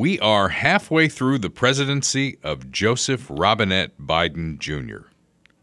[0.00, 5.09] We are halfway through the presidency of Joseph Robinette Biden Jr.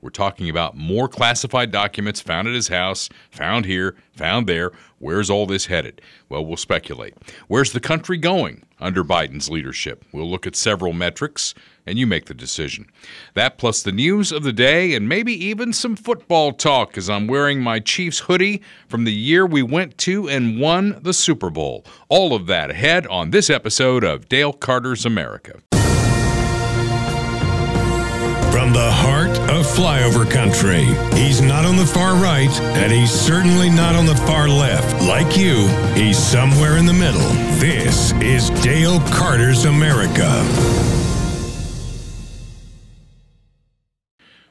[0.08, 4.72] We're talking about more classified documents found at his house, found here, found there.
[5.00, 6.02] Where's all this headed?
[6.30, 7.16] Well, we'll speculate.
[7.50, 10.06] Where's the country going under Biden's leadership?
[10.14, 11.54] We'll look at several metrics,
[11.86, 12.90] and you make the decision.
[13.34, 17.28] That plus the news of the day, and maybe even some football talk as I'm
[17.28, 21.84] wearing my Chiefs hoodie from the year we went to and won the Super Bowl.
[22.08, 25.60] All of that ahead on this episode of Dale Carter's America.
[28.58, 33.70] From the heart of flyover country, he's not on the far right, and he's certainly
[33.70, 35.00] not on the far left.
[35.04, 37.22] Like you, he's somewhere in the middle.
[37.60, 40.44] This is Dale Carter's America.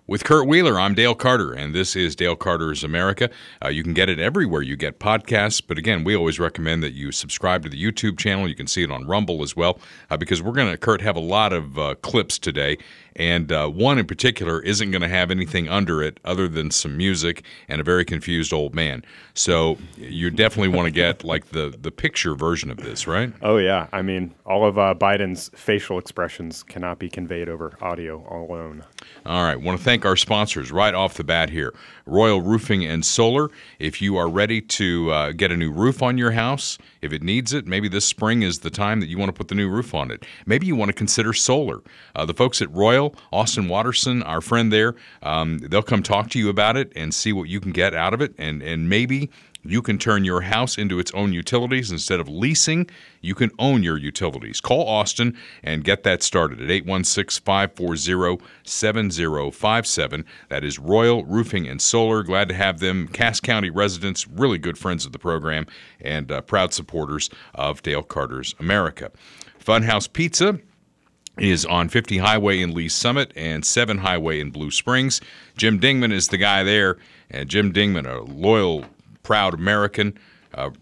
[0.09, 3.29] With Kurt Wheeler, I'm Dale Carter, and this is Dale Carter's America.
[3.63, 6.93] Uh, you can get it everywhere you get podcasts, but again, we always recommend that
[6.93, 8.49] you subscribe to the YouTube channel.
[8.49, 11.17] You can see it on Rumble as well, uh, because we're going to, Kurt, have
[11.17, 12.79] a lot of uh, clips today
[13.17, 16.97] and uh, one in particular isn't going to have anything under it other than some
[16.97, 19.03] music and a very confused old man.
[19.35, 23.33] So you definitely want to get like the the picture version of this, right?
[23.43, 28.25] Oh yeah, I mean all of uh, Biden's facial expressions cannot be conveyed over audio
[28.31, 28.85] alone.
[29.25, 31.75] All right, want to thank our sponsors right off the bat here.
[32.07, 33.51] Royal Roofing and Solar.
[33.79, 37.23] If you are ready to uh, get a new roof on your house, if it
[37.23, 39.69] needs it, maybe this spring is the time that you want to put the new
[39.69, 40.25] roof on it.
[40.47, 41.83] Maybe you want to consider solar.
[42.15, 46.39] Uh, the folks at Royal, Austin Watterson, our friend there, um, they'll come talk to
[46.39, 49.31] you about it and see what you can get out of it, and and maybe
[49.71, 52.89] you can turn your house into its own utilities instead of leasing.
[53.21, 54.61] You can own your utilities.
[54.61, 60.25] Call Austin and get that started at 816 540 7057.
[60.49, 62.23] That is Royal Roofing and Solar.
[62.23, 63.09] Glad to have them.
[63.09, 65.67] Cass County residents, really good friends of the program,
[66.01, 69.11] and uh, proud supporters of Dale Carter's America.
[69.59, 70.61] Funhouse Pizza
[71.39, 75.21] is on 50 Highway in Lee's Summit and 7 Highway in Blue Springs.
[75.57, 76.97] Jim Dingman is the guy there,
[77.31, 78.85] and Jim Dingman, a loyal
[79.27, 80.17] proud American,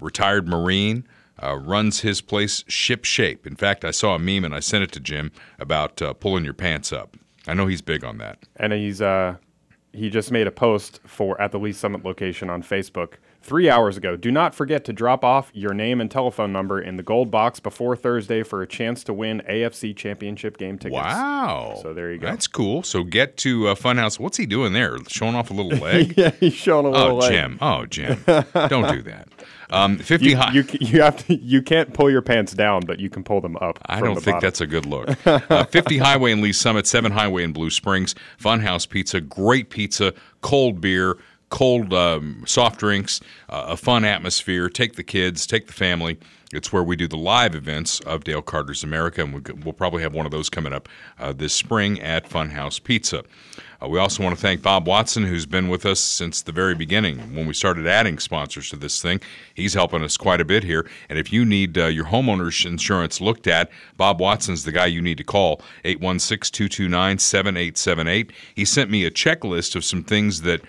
[0.00, 1.06] retired Marine,
[1.42, 3.46] uh, runs his place ship shape.
[3.46, 6.44] In fact, I saw a meme and I sent it to Jim about uh, pulling
[6.44, 7.16] your pants up.
[7.46, 8.38] I know he's big on that.
[8.56, 9.36] And he's uh,
[9.92, 13.96] he just made a post for at the Lee Summit location on Facebook three hours
[13.98, 14.16] ago.
[14.16, 17.60] Do not forget to drop off your name and telephone number in the gold box
[17.60, 20.94] before Thursday for a chance to win AFC Championship game tickets.
[20.94, 21.78] Wow!
[21.82, 22.26] So there you go.
[22.26, 22.82] That's cool.
[22.82, 24.18] So get to uh, Funhouse.
[24.18, 24.96] What's he doing there?
[25.08, 26.14] Showing off a little leg?
[26.16, 27.22] yeah, he's showing a little leg.
[27.22, 27.32] oh, leg.
[27.32, 27.58] Jim.
[27.60, 28.68] Oh, Jim.
[28.68, 29.28] Don't do that.
[29.70, 30.52] Um, 50 You, high.
[30.52, 33.56] you, you have to you can't pull your pants down, but you can pull them
[33.56, 33.78] up.
[33.86, 34.40] I don't think bottom.
[34.40, 35.08] that's a good look.
[35.26, 40.14] Uh, 50 Highway in Lee Summit, 7 Highway in Blue Springs, Funhouse Pizza, great pizza,
[40.42, 41.16] cold beer,
[41.50, 44.68] cold um, soft drinks, uh, a fun atmosphere.
[44.68, 46.18] Take the kids, take the family.
[46.52, 50.14] It's where we do the live events of Dale Carter's America, and we'll, probably have
[50.14, 50.88] one of those coming up
[51.18, 53.24] uh, this spring at Funhouse Pizza.
[53.82, 56.76] Uh, we also want to thank Bob Watson, who's been with us since the very
[56.76, 59.20] beginning when we started adding sponsors to this thing.
[59.54, 60.88] He's helping us quite a bit here.
[61.08, 65.02] And if you need uh, your homeowner's insurance looked at, Bob Watson's the guy you
[65.02, 68.32] need to call 816 229 7878.
[68.54, 70.60] He sent me a checklist of some things that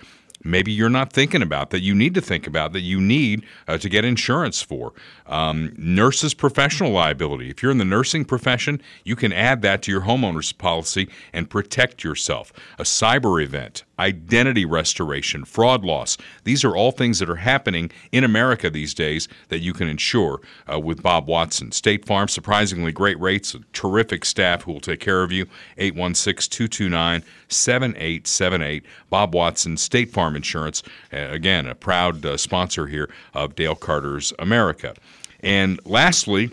[0.50, 3.78] maybe you're not thinking about that you need to think about that you need uh,
[3.78, 4.92] to get insurance for.
[5.26, 7.50] Um, nurses' professional liability.
[7.50, 11.48] If you're in the nursing profession, you can add that to your homeowner's policy and
[11.48, 12.52] protect yourself.
[12.78, 16.16] A cyber event, identity restoration, fraud loss.
[16.44, 20.40] These are all things that are happening in America these days that you can insure
[20.70, 21.72] uh, with Bob Watson.
[21.72, 25.46] State Farm, surprisingly great rates, terrific staff who will take care of you.
[25.78, 28.84] 816 229 7878.
[29.10, 30.82] Bob Watson, State Farm Insurance.
[31.12, 34.94] Uh, again, a proud uh, sponsor here of Dale Carter's America.
[35.40, 36.50] And lastly,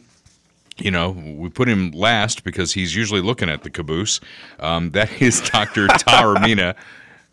[0.78, 4.20] you know, we put him last because he's usually looking at the caboose.
[4.60, 5.88] Um, that is Dr.
[5.88, 6.76] Taormina.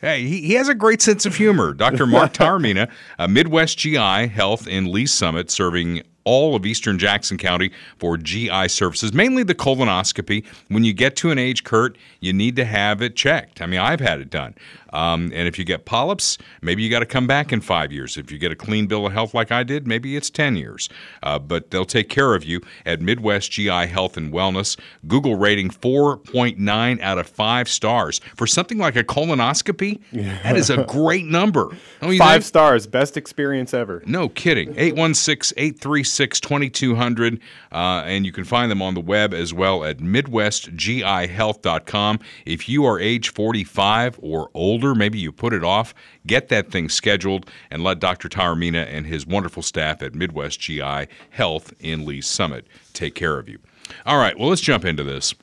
[0.01, 1.75] Hey, he, he has a great sense of humor.
[1.75, 2.07] Dr.
[2.07, 7.71] Mark Taormina, uh, Midwest GI Health in Lee Summit, serving all of eastern Jackson County
[7.99, 10.45] for GI services, mainly the colonoscopy.
[10.69, 13.61] When you get to an age, Kurt, you need to have it checked.
[13.61, 14.55] I mean, I've had it done.
[14.93, 18.17] Um, and if you get polyps, maybe you got to come back in five years.
[18.17, 20.89] If you get a clean bill of health like I did, maybe it's 10 years.
[21.23, 24.77] Uh, but they'll take care of you at Midwest GI Health and Wellness.
[25.07, 28.21] Google rating 4.9 out of 5 stars.
[28.37, 30.01] For something like a colonoscopy,
[30.43, 31.71] that is a great number.
[32.01, 32.45] Five think?
[32.45, 34.03] stars, best experience ever.
[34.07, 34.71] No kidding.
[34.77, 37.41] 816 836 2200.
[37.71, 42.19] And you can find them on the web as well at MidwestGIHealth.com.
[42.47, 45.95] If you are age 45 or older, maybe you put it off,
[46.27, 48.29] get that thing scheduled and let Dr.
[48.29, 53.49] Taormina and his wonderful staff at Midwest GI Health in Lee Summit take care of
[53.49, 53.59] you.
[54.07, 55.35] All right, well, let's jump into this.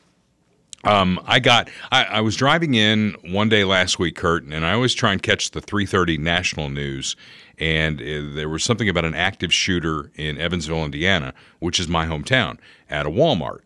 [0.84, 1.69] Um, I got.
[1.92, 5.22] I, I was driving in one day last week, Kurt, and I always try and
[5.22, 7.16] catch the 3:30 national news.
[7.60, 12.06] And uh, there was something about an active shooter in Evansville, Indiana, which is my
[12.06, 13.62] hometown, at a Walmart.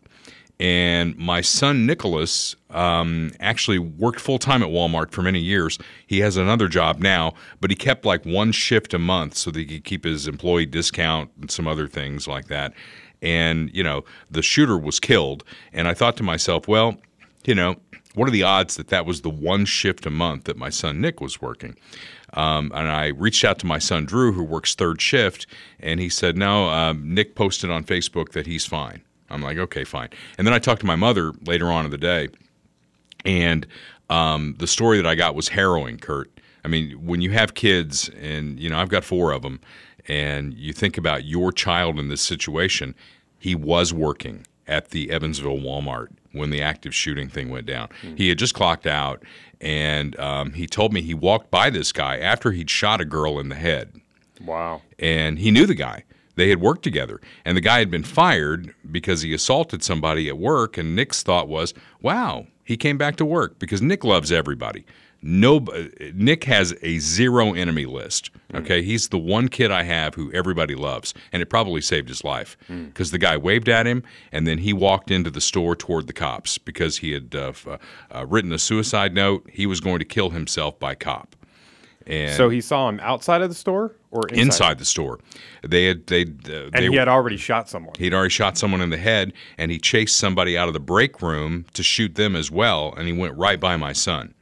[0.62, 5.76] And my son Nicholas um, actually worked full time at Walmart for many years.
[6.06, 9.58] He has another job now, but he kept like one shift a month so that
[9.58, 12.74] he could keep his employee discount and some other things like that.
[13.20, 15.42] And, you know, the shooter was killed.
[15.72, 16.96] And I thought to myself, well,
[17.44, 17.74] you know,
[18.14, 21.00] what are the odds that that was the one shift a month that my son
[21.00, 21.76] Nick was working?
[22.34, 25.44] Um, and I reached out to my son Drew, who works third shift,
[25.80, 29.02] and he said, no, um, Nick posted on Facebook that he's fine.
[29.32, 30.08] I'm like, okay, fine.
[30.38, 32.28] And then I talked to my mother later on in the day,
[33.24, 33.66] and
[34.10, 36.30] um, the story that I got was harrowing, Kurt.
[36.64, 39.60] I mean, when you have kids, and you know, I've got four of them,
[40.08, 42.94] and you think about your child in this situation,
[43.38, 47.88] he was working at the Evansville Walmart when the active shooting thing went down.
[48.02, 48.16] Mm-hmm.
[48.16, 49.22] He had just clocked out,
[49.60, 53.38] and um, he told me he walked by this guy after he'd shot a girl
[53.38, 54.00] in the head.
[54.40, 54.82] Wow.
[54.98, 56.04] And he knew the guy.
[56.34, 60.38] They had worked together, and the guy had been fired because he assaulted somebody at
[60.38, 60.78] work.
[60.78, 64.84] And Nick's thought was, wow, he came back to work because Nick loves everybody
[65.22, 65.64] no
[66.14, 68.30] Nick has a zero enemy list.
[68.54, 68.84] Okay, mm.
[68.84, 72.56] he's the one kid I have who everybody loves, and it probably saved his life
[72.68, 73.12] because mm.
[73.12, 74.02] the guy waved at him,
[74.32, 77.78] and then he walked into the store toward the cops because he had uh, uh,
[78.10, 79.48] uh, written a suicide note.
[79.50, 81.36] He was going to kill himself by cop.
[82.06, 85.18] And so he saw him outside of the store or inside, inside the store.
[85.62, 87.94] They had they uh, and he had already shot someone.
[87.98, 91.22] He'd already shot someone in the head, and he chased somebody out of the break
[91.22, 92.94] room to shoot them as well.
[92.96, 94.34] And he went right by my son.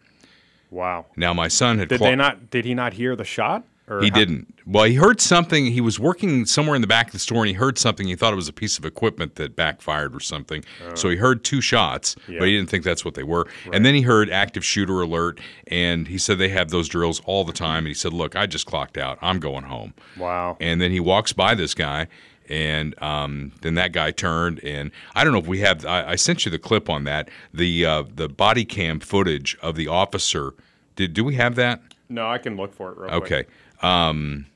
[0.71, 1.07] Wow.
[1.17, 1.89] Now my son had.
[1.89, 2.51] Did they not?
[2.51, 3.65] Did he not hear the shot?
[3.99, 4.15] He how?
[4.15, 4.55] didn't.
[4.67, 5.67] Well, he heard something.
[5.67, 8.07] He was working somewhere in the back of the store, and he heard something.
[8.07, 10.65] He thought it was a piece of equipment that backfired or something.
[10.87, 12.39] Uh, so he heard two shots, yeah.
[12.39, 13.49] but he didn't think that's what they were.
[13.67, 13.75] Right.
[13.75, 17.45] And then he heard active shooter alert, and he said they have those drills all
[17.45, 17.79] the time.
[17.79, 19.19] And he said, "Look, I just clocked out.
[19.21, 20.57] I'm going home." Wow.
[20.61, 22.07] And then he walks by this guy,
[22.49, 26.17] and um, then that guy turned and I don't know if we have I, I
[26.17, 30.55] sent you the clip on that the uh, the body cam footage of the officer
[30.97, 31.81] did do we have that?
[32.09, 32.99] No, I can look for it.
[32.99, 33.23] Real quick.
[33.23, 33.51] okay.
[33.82, 34.47] Um,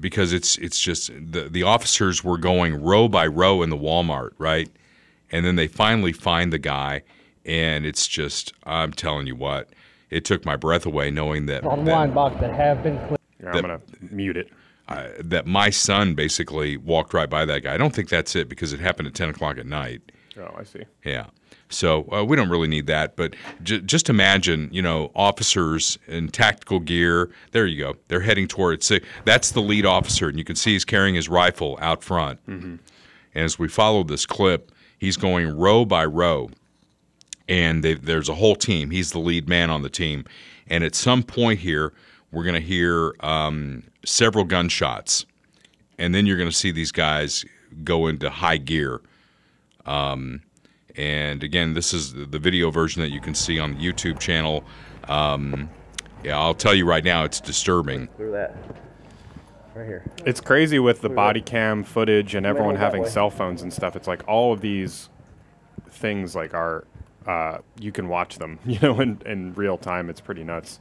[0.00, 4.30] because it's it's just the the officers were going row by row in the Walmart,
[4.38, 4.70] right?
[5.30, 7.02] And then they finally find the guy,
[7.44, 9.70] and it's just I'm telling you what,
[10.10, 13.18] it took my breath away knowing that online that, box that have been cleared.
[13.42, 13.80] Yeah, I'm gonna
[14.10, 14.50] mute it.
[14.86, 17.74] Uh, that my son basically walked right by that guy.
[17.74, 20.12] I don't think that's it because it happened at ten o'clock at night.
[20.38, 20.82] Oh, I see.
[21.04, 21.26] Yeah.
[21.74, 26.28] So uh, we don't really need that, but j- just imagine, you know, officers in
[26.28, 27.30] tactical gear.
[27.50, 27.96] There you go.
[28.08, 28.82] They're heading toward it.
[28.84, 32.44] So that's the lead officer, and you can see he's carrying his rifle out front.
[32.46, 32.76] Mm-hmm.
[33.34, 36.50] And as we follow this clip, he's going row by row,
[37.48, 38.90] and they, there's a whole team.
[38.90, 40.24] He's the lead man on the team,
[40.68, 41.92] and at some point here,
[42.30, 45.26] we're going to hear um, several gunshots,
[45.98, 47.44] and then you're going to see these guys
[47.82, 49.00] go into high gear.
[49.86, 50.42] Um,
[50.96, 54.64] and again, this is the video version that you can see on the YouTube channel.
[55.08, 55.68] Um,
[56.22, 58.08] yeah, I'll tell you right now, it's disturbing.
[58.16, 58.56] Through that.
[59.74, 60.04] Right here.
[60.24, 63.96] It's crazy with the body cam footage and everyone having cell phones and stuff.
[63.96, 65.08] It's like all of these
[65.90, 66.86] things like are
[67.26, 70.08] uh, you can watch them, you know, in, in real time.
[70.08, 70.78] It's pretty nuts.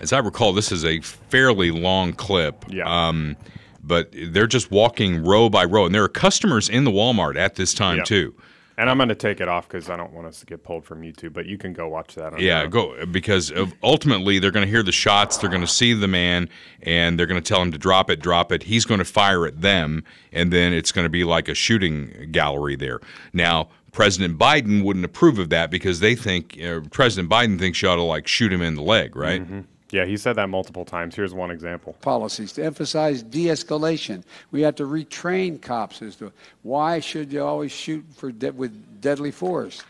[0.00, 2.64] As I recall, this is a fairly long clip.
[2.68, 2.84] Yeah.
[2.86, 3.36] Um,
[3.84, 7.56] but they're just walking row by row, and there are customers in the Walmart at
[7.56, 8.04] this time yeah.
[8.04, 8.34] too.
[8.82, 10.84] And I'm going to take it off because I don't want us to get pulled
[10.84, 11.32] from YouTube.
[11.32, 12.40] But you can go watch that.
[12.40, 15.36] yeah, go because ultimately they're going to hear the shots.
[15.36, 16.48] They're going to see the man,
[16.82, 18.64] and they're going to tell him to drop it, drop it.
[18.64, 22.30] He's going to fire at them, and then it's going to be like a shooting
[22.32, 22.98] gallery there.
[23.32, 27.88] Now, President Biden wouldn't approve of that because they think uh, President Biden thinks you
[27.88, 29.42] ought to like shoot him in the leg, right?
[29.42, 29.60] Mm-hmm.
[29.92, 31.14] Yeah, he said that multiple times.
[31.14, 31.94] Here's one example.
[32.00, 34.24] Policies to emphasize de escalation.
[34.50, 36.32] We have to retrain cops as to
[36.62, 39.82] why should you always shoot for de- with deadly force.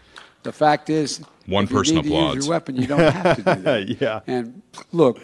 [0.42, 2.32] The fact is, one person you need applauds.
[2.32, 4.00] To use your weapon, you don't have to do that.
[4.00, 4.20] yeah.
[4.26, 5.20] And look,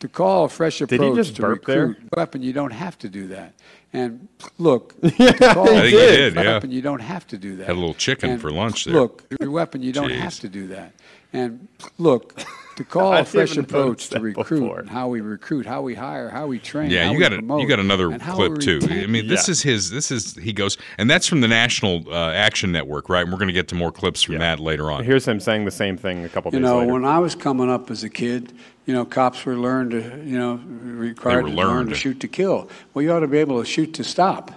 [0.00, 2.08] to call a fresh approach Did he just to burp recruit there?
[2.16, 3.52] weapon, you don't have to do that.
[3.92, 5.10] And look, to
[5.52, 6.42] call I think he did, yeah.
[6.54, 7.66] weapon, you don't have to do that.
[7.66, 8.94] Had a little chicken and for lunch there.
[8.94, 10.18] Look, your weapon, you don't Jeez.
[10.20, 10.94] have to do that.
[11.34, 12.40] And look,
[12.84, 16.46] to call a fresh approach to recruit, and how we recruit, how we hire, how
[16.46, 16.90] we train.
[16.90, 18.80] Yeah, you got a, you got another clip too.
[18.90, 19.52] I mean, this Yeah.
[19.52, 19.90] is his.
[19.90, 23.22] This is he goes, and that's from the National uh, Action Network, right?
[23.22, 25.04] And we're going to get to more clips from that later on.
[25.04, 26.92] Here's him saying the same thing a couple You days know, later.
[26.92, 28.52] when I was coming up as a kid,
[28.86, 32.28] you know, cops were learned to, you know, required were to learn to shoot to
[32.28, 32.68] kill.
[32.94, 34.50] Well, you ought to be able to shoot to stop.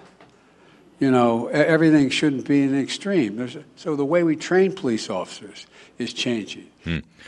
[0.99, 3.35] you know, e- everything shouldn't be an extreme.
[3.35, 5.67] There's, so the way we train police officers
[5.97, 6.67] is changing.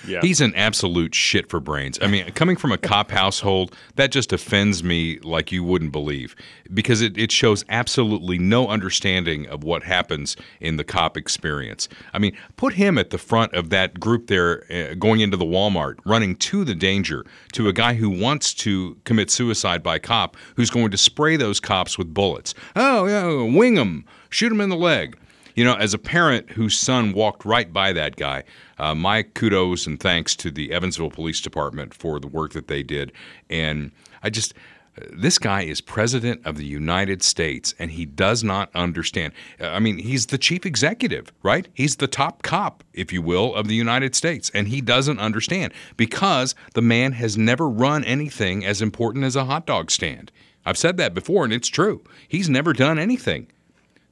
[0.08, 0.22] Yeah.
[0.22, 1.98] He's an absolute shit for brains.
[2.02, 6.36] I mean, coming from a cop household, that just offends me like you wouldn't believe
[6.74, 11.90] because it, it shows absolutely no understanding of what happens in the cop experience.
[12.14, 15.46] I mean, put him at the front of that group there uh, going into the
[15.46, 20.38] Walmart, running to the danger, to a guy who wants to commit suicide by cop
[20.56, 22.54] who's going to spray those cops with bullets.
[22.76, 25.18] Oh, yeah, wing them, shoot him in the leg.
[25.56, 28.44] You know, as a parent whose son walked right by that guy,
[28.80, 32.84] uh, my kudos and thanks to the Evansville Police Department for the work that they
[32.84, 33.12] did.
[33.50, 33.92] And
[34.24, 34.54] I just,
[35.00, 39.34] uh, this guy is president of the United States and he does not understand.
[39.60, 41.68] Uh, I mean, he's the chief executive, right?
[41.74, 44.52] He's the top cop, if you will, of the United States.
[44.54, 49.46] And he doesn't understand because the man has never run anything as important as a
[49.46, 50.32] hot dog stand.
[50.66, 52.04] I've said that before and it's true.
[52.28, 53.48] He's never done anything.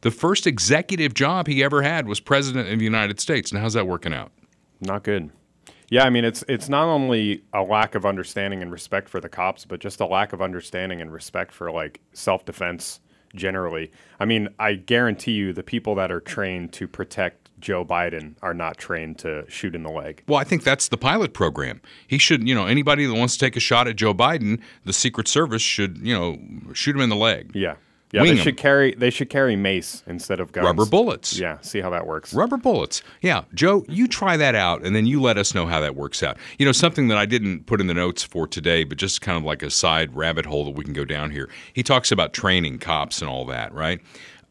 [0.02, 3.52] The first executive job he ever had was president of the United States.
[3.52, 4.32] Now, how's that working out?
[4.86, 5.32] Not good.
[5.90, 9.30] Yeah, I mean it's it's not only a lack of understanding and respect for the
[9.30, 13.00] cops, but just a lack of understanding and respect for like self defense
[13.36, 13.92] generally.
[14.20, 18.54] I mean, I guarantee you the people that are trained to protect Joe Biden are
[18.54, 20.24] not trained to shoot in the leg.
[20.28, 21.82] Well, I think that's the pilot program.
[22.08, 24.94] He should, you know, anybody that wants to take a shot at Joe Biden, the
[24.94, 26.38] Secret Service should, you know,
[26.74, 27.52] shoot him in the leg.
[27.54, 27.76] Yeah.
[28.12, 28.44] Yeah, Wing they 'em.
[28.44, 30.66] should carry they should carry mace instead of guns.
[30.66, 31.38] Rubber bullets.
[31.38, 32.34] Yeah, see how that works.
[32.34, 33.02] Rubber bullets.
[33.22, 36.22] Yeah, Joe, you try that out and then you let us know how that works
[36.24, 36.38] out.
[36.58, 39.38] You know, something that I didn't put in the notes for today, but just kind
[39.38, 41.50] of like a side rabbit hole that we can go down here.
[41.74, 44.00] He talks about training cops and all that, right?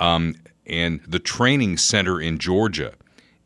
[0.01, 0.35] Um,
[0.67, 2.93] and the training center in Georgia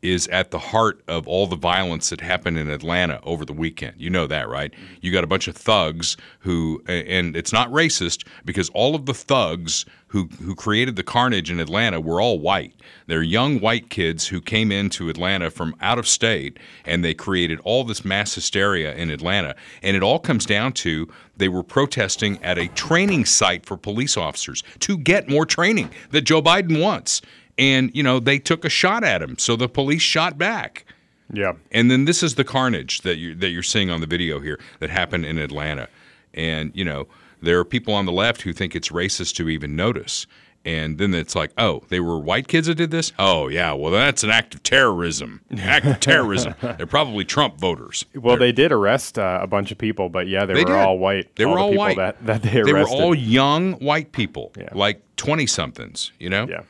[0.01, 3.95] is at the heart of all the violence that happened in Atlanta over the weekend.
[3.97, 4.71] You know that, right?
[4.71, 4.95] Mm-hmm.
[5.01, 9.13] You got a bunch of thugs who, and it's not racist because all of the
[9.13, 12.73] thugs who who created the carnage in Atlanta were all white.
[13.07, 17.59] They're young white kids who came into Atlanta from out of state, and they created
[17.63, 19.55] all this mass hysteria in Atlanta.
[19.83, 24.17] And it all comes down to they were protesting at a training site for police
[24.17, 27.21] officers to get more training that Joe Biden wants
[27.59, 30.85] and you know they took a shot at him so the police shot back
[31.31, 31.53] Yeah.
[31.71, 34.59] and then this is the carnage that you that you're seeing on the video here
[34.79, 35.87] that happened in Atlanta
[36.33, 37.07] and you know
[37.41, 40.25] there are people on the left who think it's racist to even notice
[40.65, 43.91] and then it's like oh they were white kids that did this oh yeah well
[43.91, 48.71] that's an act of terrorism act of terrorism they're probably Trump voters Well, they did
[48.73, 50.75] arrest uh, a bunch of people, but yeah, they, they were did.
[50.75, 51.33] all white.
[51.37, 51.95] They were the all people white.
[51.97, 54.67] That, that they They were all young white people, Yeah.
[54.73, 56.11] like twenty somethings.
[56.19, 56.45] You know.
[56.49, 56.61] Yeah.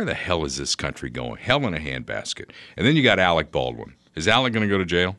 [0.00, 1.36] Where the hell is this country going?
[1.36, 2.52] Hell in a handbasket.
[2.78, 3.96] And then you got Alec Baldwin.
[4.14, 5.14] Is Alec going to go to jail?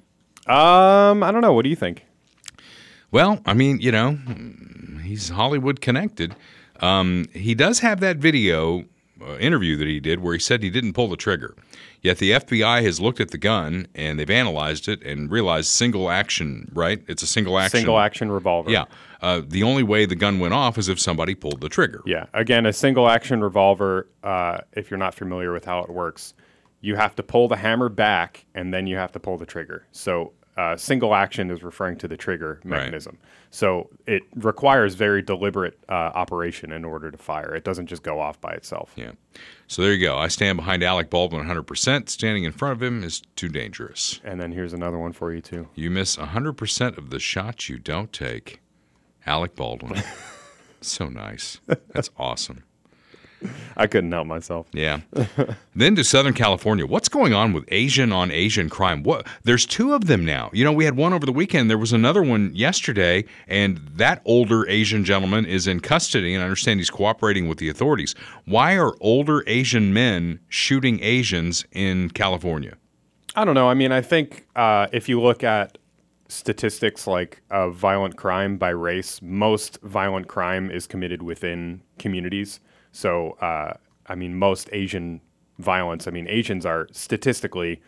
[0.48, 1.54] Um, I don't know.
[1.54, 2.04] What do you think?
[3.12, 4.18] Well, I mean, you know,
[5.04, 6.36] he's Hollywood connected.
[6.80, 8.86] Um, he does have that video
[9.22, 11.56] uh, interview that he did where he said he didn't pull the trigger.
[12.02, 16.10] Yet the FBI has looked at the gun and they've analyzed it and realized single
[16.10, 17.04] action, right?
[17.08, 17.82] It's a single action.
[17.82, 18.72] Single action revolver.
[18.72, 18.86] Yeah.
[19.22, 22.02] Uh, the only way the gun went off is if somebody pulled the trigger.
[22.06, 22.26] Yeah.
[22.34, 24.08] Again, a single action revolver.
[24.24, 26.34] Uh, if you're not familiar with how it works,
[26.82, 29.86] you have to pull the hammer back and then you have to pull the trigger.
[29.92, 33.18] So uh, single action is referring to the trigger mechanism.
[33.52, 37.56] So it requires very deliberate uh, operation in order to fire.
[37.56, 38.92] It doesn't just go off by itself.
[38.96, 39.12] Yeah.
[39.68, 40.18] So there you go.
[40.18, 42.10] I stand behind Alec Baldwin 100%.
[42.10, 44.20] Standing in front of him is too dangerous.
[44.24, 45.70] And then here's another one for you too.
[45.76, 48.60] You miss 100% of the shots you don't take.
[49.26, 50.02] Alec Baldwin.
[50.82, 51.60] so nice.
[51.94, 52.64] That's awesome.
[53.76, 54.68] I couldn't help myself.
[54.72, 55.02] Yeah.
[55.76, 56.86] then to Southern California.
[56.86, 59.04] What's going on with Asian on Asian crime?
[59.04, 60.50] What there's two of them now.
[60.54, 61.70] You know, we had one over the weekend.
[61.70, 66.46] There was another one yesterday, and that older Asian gentleman is in custody and I
[66.46, 68.16] understand he's cooperating with the authorities.
[68.46, 72.78] Why are older Asian men shooting Asians in California?
[73.36, 73.70] I don't know.
[73.70, 75.78] I mean, I think uh, if you look at
[76.32, 82.60] statistics like of violent crime by race, most violent crime is committed within communities.
[82.92, 83.74] So, uh,
[84.08, 85.22] I mean, most Asian
[85.60, 87.82] violence, I mean, Asians are statistically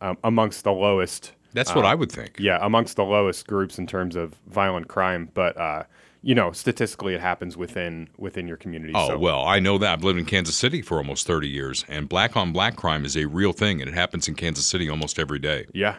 [0.00, 1.32] um, amongst the lowest.
[1.54, 2.36] That's what I would think.
[2.38, 5.30] Yeah, amongst the lowest groups in terms of violent crime.
[5.34, 5.84] But, uh,
[6.22, 8.92] you know, statistically, it happens within within your community.
[8.94, 9.92] Oh, so, well, I know that.
[9.92, 13.16] I've lived in Kansas City for almost 30 years, and black on black crime is
[13.16, 15.66] a real thing, and it happens in Kansas City almost every day.
[15.72, 15.96] yeah,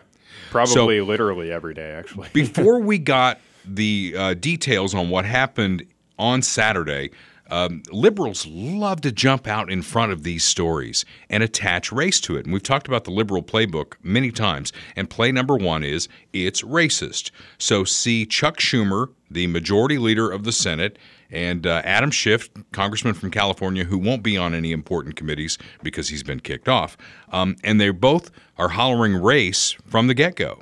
[0.50, 2.30] probably literally every day, actually.
[2.34, 5.86] Before we got the uh, details on what happened
[6.18, 7.12] on Saturday,
[7.50, 12.38] Um, liberals love to jump out in front of these stories and attach race to
[12.38, 12.46] it.
[12.46, 14.72] And we've talked about the liberal playbook many times.
[14.96, 17.32] And play number one is it's racist.
[17.58, 20.98] So see Chuck Schumer, the majority leader of the Senate,
[21.32, 26.10] and uh, Adam Schiff, congressman from California, who won't be on any important committees because
[26.10, 26.98] he's been kicked off.
[27.32, 30.62] Um, and they both are hollering race from the get go.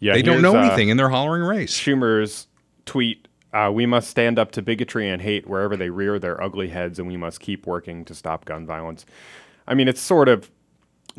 [0.00, 1.78] Yeah, They don't know uh, anything and they're hollering race.
[1.78, 2.46] Schumer's
[2.84, 6.68] tweet uh, We must stand up to bigotry and hate wherever they rear their ugly
[6.68, 9.06] heads, and we must keep working to stop gun violence.
[9.66, 10.50] I mean, it's sort of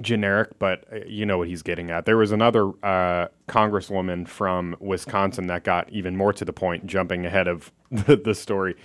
[0.01, 2.05] generic, but uh, you know what he's getting at.
[2.05, 7.25] There was another uh, congresswoman from Wisconsin that got even more to the point, jumping
[7.25, 8.75] ahead of the, the story.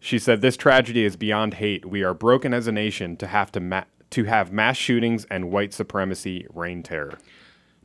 [0.00, 1.86] She said, "This tragedy is beyond hate.
[1.86, 5.50] We are broken as a nation to have to ma- to have mass shootings and
[5.50, 7.18] white supremacy reign terror."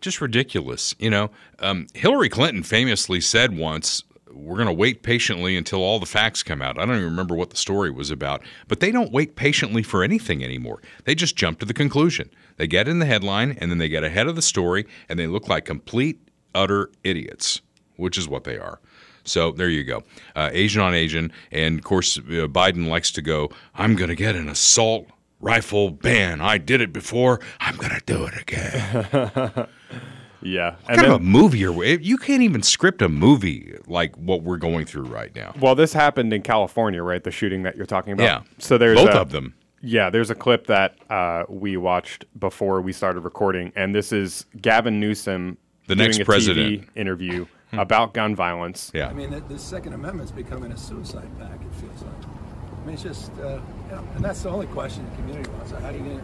[0.01, 0.96] just ridiculous.
[0.98, 6.00] You know, um, Hillary Clinton famously said once, "We're going to wait patiently until all
[6.00, 8.92] the facts come out." I don't even remember what the story was about, but they
[8.92, 10.82] don't wait patiently for anything anymore.
[11.06, 12.30] They just jump to the conclusion.
[12.58, 15.28] They get in the headline, and then they get ahead of the story, and they
[15.28, 16.20] look like complete,
[16.54, 17.62] utter idiots,
[17.96, 18.80] which is what they are.
[19.24, 20.04] So there you go,
[20.36, 23.52] uh, Asian on Asian, and of course uh, Biden likes to go.
[23.76, 25.08] I'm going to get an assault
[25.40, 26.42] rifle ban.
[26.42, 27.40] I did it before.
[27.60, 29.68] I'm going to do it again.
[30.43, 32.00] Yeah, What kind of a movie are we?
[32.00, 35.53] You can't even script a movie like what we're going through right now.
[35.60, 37.24] Well, this happened in California, right?
[37.24, 38.24] The shooting that you're talking about.
[38.24, 38.41] Yeah.
[38.57, 39.53] So there's Both a- of them.
[39.83, 44.45] Yeah, there's a clip that uh, we watched before we started recording, and this is
[44.62, 45.57] Gavin Newsom,
[45.88, 46.81] The doing next a president.
[46.83, 48.91] TV interview about gun violence.
[48.93, 49.07] Yeah.
[49.07, 52.13] I mean, the, the Second Amendment's becoming a suicide pact, it feels like.
[52.24, 55.71] I mean, it's just, uh, you know, and that's the only question the community wants.
[55.71, 56.21] How do you get,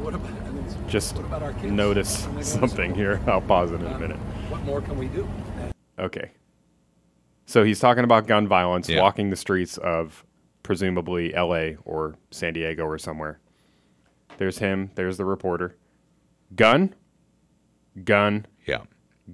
[0.00, 1.72] what about, I mean, Just what about our kids?
[1.72, 3.20] notice when they go to something here.
[3.26, 4.16] I'll pause it in a Uh, minute.
[4.48, 5.28] What more can we do?
[5.98, 6.30] Okay.
[7.46, 9.00] So he's talking about gun violence, Yeah.
[9.02, 10.24] walking the streets of
[10.62, 11.76] presumably L.A.
[11.84, 13.40] or San Diego or somewhere.
[14.36, 14.90] There's him.
[14.94, 15.76] There's the reporter.
[16.54, 16.94] Gun,
[18.04, 18.82] gun, Yeah.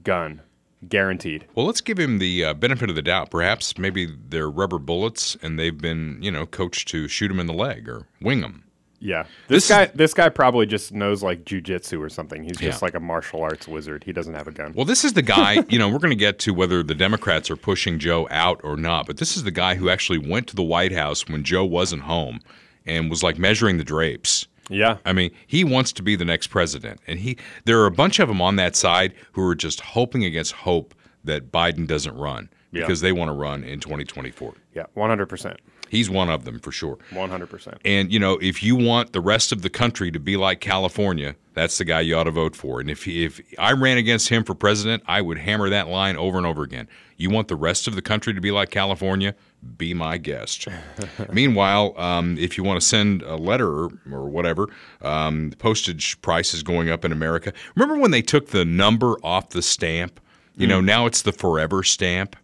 [0.02, 0.42] gun,
[0.88, 1.46] guaranteed.
[1.54, 3.30] Well, let's give him the uh, benefit of the doubt.
[3.30, 7.46] Perhaps maybe they're rubber bullets and they've been, you know, coached to shoot him in
[7.46, 8.63] the leg or wing him.
[9.04, 9.86] Yeah, This this, guy.
[9.94, 12.42] This guy probably just knows like jujitsu or something.
[12.42, 12.84] He's just Yeah.
[12.86, 14.02] like a martial arts wizard.
[14.04, 14.72] He doesn't have a gun.
[14.74, 17.50] Well, this is the guy, you know, we're going to get to whether the Democrats
[17.50, 20.56] are pushing Joe out or not, but this is the guy who actually went to
[20.56, 22.40] the White House when Joe wasn't home
[22.86, 24.46] and was like measuring the drapes.
[24.70, 27.36] yeah, I mean, he wants to be the next president, and he
[27.66, 30.94] there are a bunch of them on that side who are just hoping against hope
[31.24, 32.80] that Biden doesn't run Yeah.
[32.80, 34.54] because they want to run in 2024.
[34.74, 35.58] yeah, one hundred percent,
[35.94, 36.98] He's one of them for sure.
[37.10, 37.78] one hundred percent.
[37.84, 41.36] And you know, if you want the rest of the country to be like California,
[41.54, 42.80] that's the guy you ought to vote for.
[42.80, 46.16] And if he, if I ran against him for president, I would hammer that line
[46.16, 46.88] over and over again.
[47.16, 49.36] You want the rest of the country to be like California?
[49.78, 50.66] Be my guest.
[51.32, 54.68] Meanwhile, um, if you want to send a letter or, or whatever,
[55.00, 57.52] um, the postage price is going up in America.
[57.76, 60.20] Remember when they took the number off the stamp?
[60.56, 62.36] You know, now it's the forever stamp.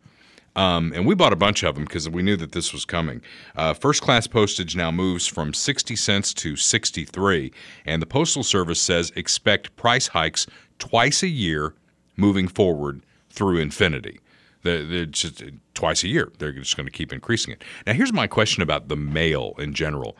[0.56, 3.22] Um, and we bought a bunch of them because we knew that this was coming.
[3.56, 7.52] Uh, first class postage now moves from 60 cents to 63,
[7.86, 10.46] and the Postal Service says expect price hikes
[10.78, 11.74] twice a year
[12.16, 14.20] moving forward through infinity.
[14.62, 15.42] They're, they're just
[15.74, 16.32] twice a year.
[16.38, 17.64] They're just going to keep increasing it.
[17.86, 20.16] Now, here's my question about the mail in general.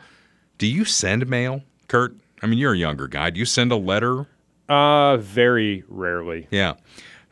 [0.57, 2.15] Do you send mail, Kurt?
[2.41, 3.29] I mean, you're a younger guy.
[3.29, 4.27] Do you send a letter?
[4.67, 6.47] Uh, very rarely.
[6.49, 6.75] Yeah.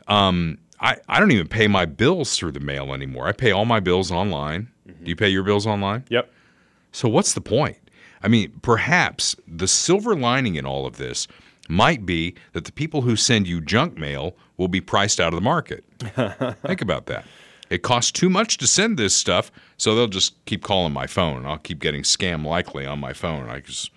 [0.06, 3.28] Um, I, I don't even pay my bills through the mail anymore.
[3.28, 4.68] I pay all my bills online.
[4.88, 5.04] Mm-hmm.
[5.04, 6.04] Do you pay your bills online?
[6.08, 6.30] Yep.
[6.92, 7.78] So what's the point?
[8.22, 11.26] I mean, perhaps the silver lining in all of this
[11.68, 15.36] might be that the people who send you junk mail will be priced out of
[15.36, 15.84] the market.
[16.66, 17.24] Think about that.
[17.70, 21.38] It costs too much to send this stuff, so they'll just keep calling my phone,
[21.38, 23.48] and I'll keep getting scam likely on my phone.
[23.48, 23.92] I just,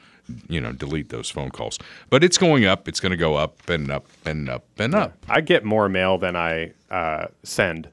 [0.48, 1.78] you know, delete those phone calls.
[2.10, 2.88] But it's going up.
[2.88, 5.14] It's going to go up and up and up and up.
[5.28, 7.90] I get more mail than I uh, send.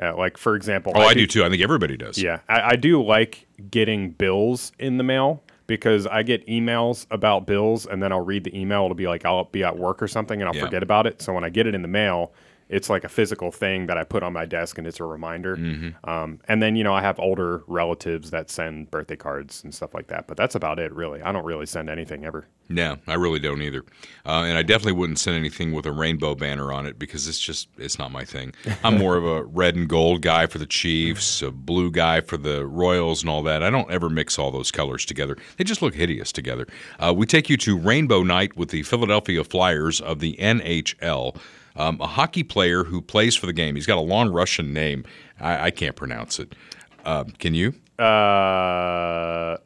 [0.00, 1.44] Uh, like for example, Oh, I do too.
[1.44, 2.18] I think everybody does.
[2.18, 7.46] Yeah, I, I do like getting bills in the mail because I get emails about
[7.46, 8.84] bills, and then I'll read the email.
[8.84, 10.64] It'll be like I'll be at work or something, and I'll Yeah.
[10.64, 11.22] forget about it.
[11.22, 12.32] So when I get it in the mail,
[12.72, 15.56] it's like a physical thing that I put on my desk, and it's a reminder.
[15.56, 16.08] Mm-hmm.
[16.08, 19.92] Um, and then you know I have older relatives that send birthday cards and stuff
[19.92, 21.20] like that, but that's about it, really.
[21.20, 22.46] I don't really send anything ever.
[22.70, 23.84] No, I really don't either.
[24.24, 27.38] Uh, and I definitely wouldn't send anything with a rainbow banner on it because it's
[27.38, 28.54] just it's not my thing.
[28.84, 32.38] I'm more of a red and gold guy for the Chiefs, a blue guy for
[32.38, 33.62] the Royals, and all that.
[33.62, 35.36] I don't ever mix all those colors together.
[35.58, 36.66] They just look hideous together.
[36.98, 41.36] Uh, we take you to Rainbow Night with the Philadelphia Flyers of the NHL.
[41.76, 43.74] Um, a hockey player who plays for the game.
[43.74, 45.04] He's got a long Russian name.
[45.40, 46.54] I, I can't pronounce it.
[47.04, 47.74] Uh, can you?
[47.98, 49.56] Uh,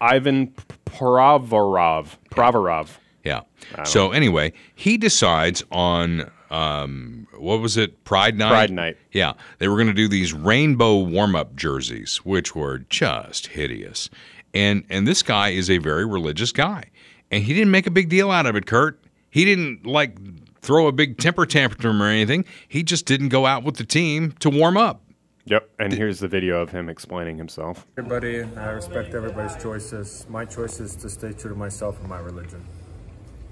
[0.00, 0.54] Ivan
[0.86, 2.16] Provorov.
[2.30, 2.98] Provorov.
[3.24, 3.42] Yeah.
[3.84, 8.04] So anyway, he decides on um, what was it?
[8.04, 8.48] Pride night.
[8.48, 8.96] Pride night.
[9.12, 14.10] Yeah, they were going to do these rainbow warm-up jerseys, which were just hideous.
[14.52, 16.84] And and this guy is a very religious guy,
[17.30, 18.66] and he didn't make a big deal out of it.
[18.66, 19.00] Kurt,
[19.30, 20.16] he didn't like
[20.62, 22.44] throw a big temper tantrum or anything.
[22.68, 25.02] He just didn't go out with the team to warm up.
[25.46, 25.68] Yep.
[25.78, 27.86] And here's the video of him explaining himself.
[27.98, 30.26] Everybody, I respect everybody's choices.
[30.28, 32.64] My choice is to stay true to myself and my religion.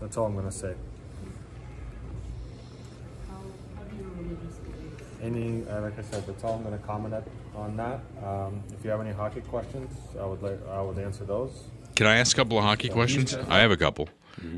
[0.01, 0.75] That's all I'm gonna say.
[5.21, 7.25] Any, uh, like I said, that's all I'm gonna comment at,
[7.57, 8.01] on that.
[8.25, 9.91] Um, if you have any hockey questions,
[10.21, 11.65] I would like, I would answer those.
[11.97, 13.35] Can I ask a couple of hockey questions?
[13.35, 14.09] I have a couple.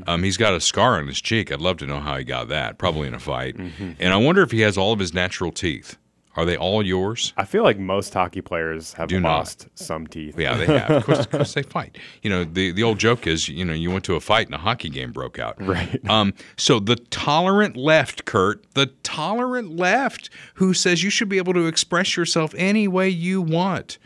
[0.07, 1.51] Um, he's got a scar on his cheek.
[1.51, 2.77] I'd love to know how he got that.
[2.77, 3.55] Probably in a fight.
[3.57, 5.97] And I wonder if he has all of his natural teeth.
[6.37, 7.33] Are they all yours?
[7.35, 9.39] I feel like most hockey players have Do not.
[9.39, 10.39] lost some teeth.
[10.39, 10.89] Yeah, they have.
[10.89, 11.97] Of course, course they fight.
[12.21, 14.55] You know, the, the old joke is, you know, you went to a fight and
[14.55, 15.61] a hockey game broke out.
[15.61, 15.99] Right.
[16.09, 21.51] Um, so the tolerant left, Kurt, the tolerant left who says you should be able
[21.53, 23.97] to express yourself any way you want,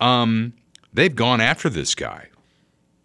[0.00, 0.54] um,
[0.94, 2.28] they've gone after this guy.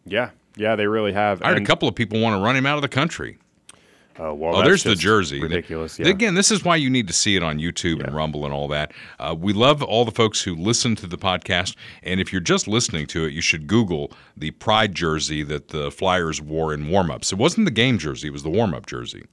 [0.05, 0.29] Yeah.
[0.61, 1.41] Yeah, they really have.
[1.41, 3.37] I heard And- a couple of people want to run him out of the country.
[4.19, 5.41] Oh, well, Oh, that's there's the jersey.
[5.41, 5.97] Ridiculous.
[5.97, 6.09] Yeah.
[6.09, 8.67] Again, this is why you need to see it on YouTube and Rumble and all
[8.67, 8.91] that.
[9.19, 11.75] Uh, we love all the folks who listen to the podcast.
[12.03, 15.89] And if you're just listening to it, you should Google the Pride jersey that the
[15.89, 17.31] Flyers wore in warmups.
[17.31, 19.23] It wasn't the game jersey; it was the warm-up jersey.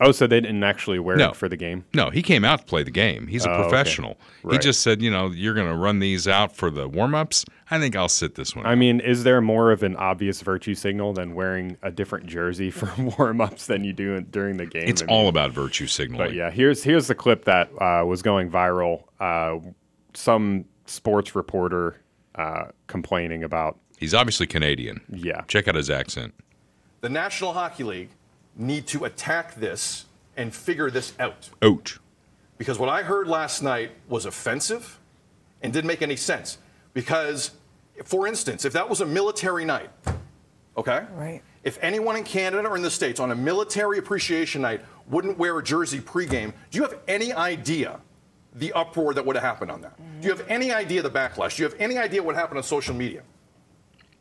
[0.00, 1.28] Oh, so they didn't actually wear No.
[1.30, 1.84] it for the game?
[1.94, 3.28] No, he came out to play the game.
[3.28, 3.62] He's a Oh, okay.
[3.68, 4.18] professional.
[4.50, 7.44] He just said, you know, you're going to run these out for the warm-ups.
[7.70, 8.66] I think I'll sit this one.
[8.66, 12.70] I mean, is there more of an obvious virtue signal than wearing a different jersey
[12.72, 14.82] for warm ups than you do in- during the game?
[14.88, 16.26] it's I mean, all about virtue signaling.
[16.26, 19.04] But yeah, here's here's the clip that uh, was going viral.
[19.20, 19.58] Uh,
[20.12, 22.00] some sports reporter
[22.34, 25.00] uh, complaining about He's obviously Canadian.
[25.08, 25.42] yeah.
[25.46, 26.34] Check out his accent.
[27.00, 28.10] The National Hockey League
[28.56, 31.50] need to attack this and figure this out.
[31.62, 31.98] Ouch.
[32.58, 34.98] Because what I heard last night was offensive
[35.62, 36.58] and didn't make any sense.
[36.92, 37.52] Because,
[38.04, 39.90] for instance, if that was a military night,
[40.76, 41.04] okay?
[41.14, 41.42] Right.
[41.64, 45.58] If anyone in Canada or in the States on a military appreciation night wouldn't wear
[45.58, 48.00] a jersey pregame, do you have any idea
[48.54, 49.96] the uproar that would have happened on that?
[50.20, 51.56] Do you have any idea the backlash?
[51.56, 53.22] Do you have any idea what happened on social media?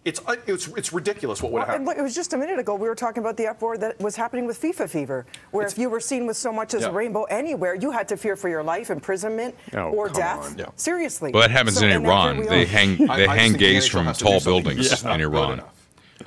[0.05, 1.99] It's, uh, it's, it's ridiculous what would have Well, happened.
[1.99, 4.45] it was just a minute ago we were talking about the uproar that was happening
[4.45, 6.89] with FIFA fever, where if you were seen with so much as Yeah.
[6.89, 10.55] a rainbow anywhere, you had to fear for your life, imprisonment, Oh, or death.
[10.57, 10.65] Yeah.
[10.75, 11.31] Seriously.
[11.31, 12.45] Well, that happens So- in and now here Iran.
[12.49, 14.91] They hang they I just hang think gays from has to do tall buildings This
[14.91, 15.61] is not in Iran.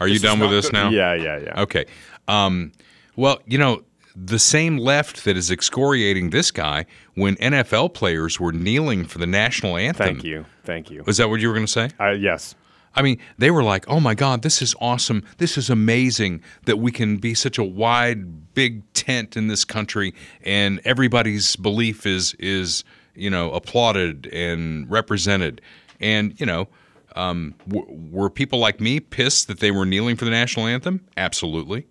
[0.01, 0.89] Are you This is done with this good now?
[0.91, 1.61] Yeah, yeah, yeah.
[1.63, 1.85] Okay.
[2.29, 2.73] Um,
[3.15, 3.83] well, you know,
[4.15, 9.27] the same left that is excoriating this guy when NFL players were kneeling for the
[9.27, 10.07] national anthem.
[10.07, 11.05] Thank you, thank you.
[11.07, 11.91] Is that what you were going to say?
[12.01, 12.55] Uh, yes,
[12.97, 15.23] I mean, they were like, "Oh my God, this is awesome!
[15.39, 20.15] This is amazing that we can be such a wide, big tent in this country,
[20.43, 25.61] and everybody's belief is is you know applauded and represented."
[26.01, 26.69] And you know,
[27.15, 31.07] um, were people like me pissed that they were kneeling for the national anthem?
[31.17, 31.87] Absolutely.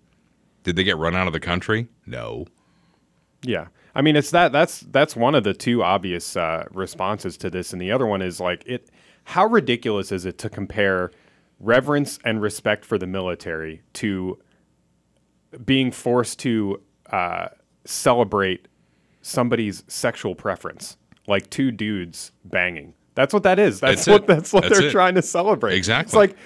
[0.64, 1.88] Did they get run out of the country?
[2.06, 2.46] No.
[3.42, 3.68] yeah.
[3.94, 7.72] I mean, it's that that's that's one of the two obvious uh, responses to this,
[7.72, 8.90] and the other one is like it.
[9.30, 11.10] How ridiculous is it to compare
[11.58, 14.38] reverence and respect for the military to
[15.64, 17.48] being forced to uh,
[17.84, 18.68] celebrate
[19.22, 22.94] somebody's sexual preference, like two dudes banging?
[23.16, 23.80] That's what that is.
[23.80, 24.26] That's, That's what it.
[24.28, 24.92] that's what That's they're it.
[24.92, 25.74] trying to celebrate.
[25.74, 26.06] Exactly.
[26.06, 26.36] It's like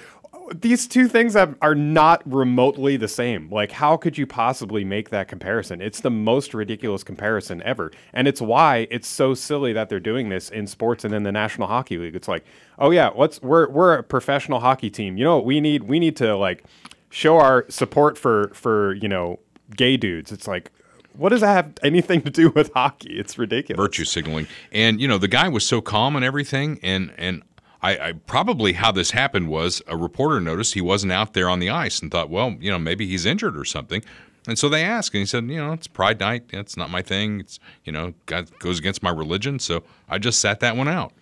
[0.54, 3.48] these two things are not remotely the same.
[3.50, 5.80] Like, how could you possibly make that comparison?
[5.80, 10.28] It's the most ridiculous comparison ever, and it's why it's so silly that they're doing
[10.28, 12.16] this in sports and in the National Hockey League.
[12.16, 12.44] It's like,
[12.78, 15.16] oh yeah, let's we're we're a professional hockey team.
[15.16, 15.84] You know what we need?
[15.84, 16.64] We need to like
[17.10, 19.38] show our support for for you know
[19.76, 20.32] gay dudes.
[20.32, 20.72] It's like.
[21.14, 23.18] What does that have anything to do with hockey?
[23.18, 23.76] It's ridiculous.
[23.82, 24.46] virtue signaling.
[24.70, 27.42] And you know, the guy was so calm and everything, and and
[27.82, 31.60] I, I probably how this happened was a reporter noticed he wasn't out there on
[31.60, 34.02] the ice and thought, well, you know, maybe he's injured or something.
[34.46, 36.44] And so they asked, and he said, you know, it's Pride Night.
[36.52, 37.40] It's not my thing.
[37.40, 41.12] It's you know, God goes against my religion, so I just sat that one out.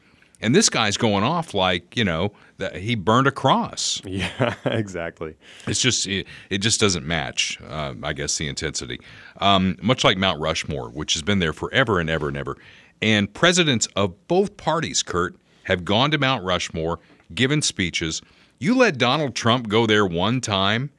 [0.40, 4.00] And this guy's going off like you know that he burned a cross.
[4.08, 5.36] Yeah, exactly.
[5.66, 7.58] It's just it, it just doesn't match.
[7.68, 9.00] Uh, I guess the intensity,
[9.40, 12.56] um, much like Mount Rushmore, which has been there forever and ever and ever.
[13.02, 15.36] And presidents of both parties, Kurt,
[15.68, 16.98] have gone to Mount Rushmore,
[17.34, 18.22] given speeches.
[18.58, 20.90] You let Donald Trump go there one time,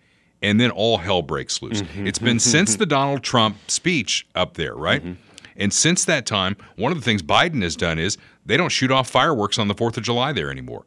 [0.44, 1.82] and then all hell breaks loose.
[1.82, 2.08] Mm-hmm.
[2.08, 5.04] It's been since the Donald Trump speech up there, right?
[5.04, 5.22] Mm-hmm.
[5.58, 8.92] And since that time, one of the things Biden has done is they don't shoot
[8.92, 10.86] off fireworks on the 4th of July there anymore.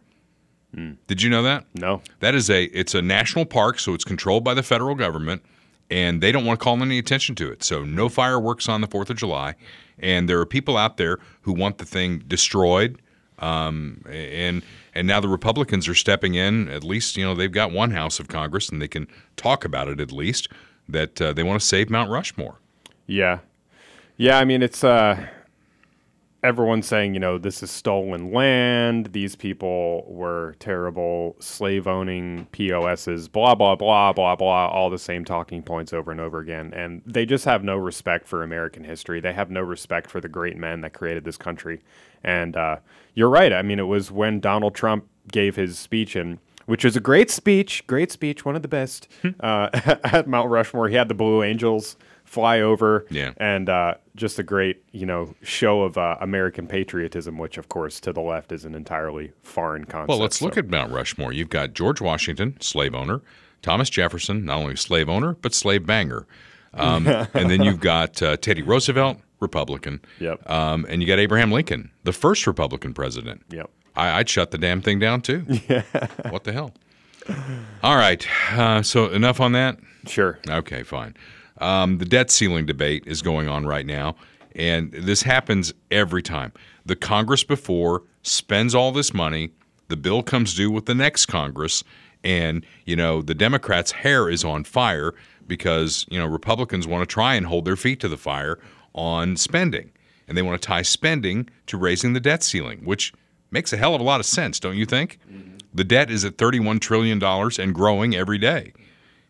[0.74, 0.96] Mm.
[1.08, 1.66] Did you know that?
[1.74, 2.02] No.
[2.20, 5.42] That is a it's a national park, so it's controlled by the federal government,
[5.90, 7.62] and they don't want to call any attention to it.
[7.64, 9.56] So no fireworks on the Fourth of July,
[9.98, 13.01] and there are people out there who want the thing destroyed.
[13.42, 14.62] Um, and
[14.94, 16.68] and now the Republicans are stepping in.
[16.68, 19.88] At least you know they've got one House of Congress, and they can talk about
[19.88, 20.00] it.
[20.00, 20.48] At least
[20.88, 22.56] that uh, they want to save Mount Rushmore.
[23.06, 23.40] Yeah.
[24.16, 25.26] Yeah, I mean it's uh
[26.42, 29.12] everyone's saying, you know, this is stolen land.
[29.12, 35.24] These people were terrible slave owning POSs, blah blah blah blah blah, all the same
[35.24, 36.72] talking points over and over again.
[36.74, 39.20] And they just have no respect for American history.
[39.20, 41.80] They have no respect for the great men that created this country.
[42.24, 42.76] And uh,
[43.14, 43.52] you're right.
[43.52, 47.28] I mean, it was when Donald Trump gave his speech and which was a great
[47.30, 49.08] speech, great speech, one of the best
[49.40, 49.68] uh,
[50.04, 50.88] at Mount Rushmore.
[50.88, 53.32] He had the Blue Angels fly over, Yeah.
[53.36, 57.98] and uh, just a great, you know, show of uh, American patriotism, which, of course,
[58.00, 60.08] to the left is an entirely foreign concept.
[60.08, 61.32] Well, let's look at Mount Rushmore.
[61.32, 63.20] You've got George Washington, slave owner,
[63.60, 66.26] Thomas Jefferson, not only slave owner but slave banger,
[66.74, 70.00] um, and then you've got uh, Teddy Roosevelt, Republican.
[70.20, 70.48] Yep.
[70.48, 73.42] Um, and you got Abraham Lincoln, the first Republican president.
[73.50, 73.68] Yep.
[73.94, 75.44] I, I'd shut the damn thing down too.
[75.68, 75.82] Yeah.
[76.30, 76.72] What the hell?
[77.82, 78.26] All right.
[78.52, 79.78] Uh, so enough on that.
[80.06, 80.38] Sure.
[80.48, 81.14] Okay, fine.
[81.58, 84.16] Um, the debt ceiling debate is going on right now,
[84.56, 86.52] and this happens every time.
[86.84, 89.50] The Congress before spends all this money,
[89.88, 91.84] the bill comes due with the next Congress,
[92.24, 95.14] and you know the Democrats' hair is on fire
[95.46, 98.58] because you know Republicans want to try and hold their feet to the fire
[98.94, 99.90] on spending,
[100.28, 103.12] and they want to tie spending to raising the debt ceiling, which
[103.50, 105.18] makes a hell of a lot of sense, don't you think?
[105.74, 108.72] The debt is at thirty-one trillion dollars and growing every day.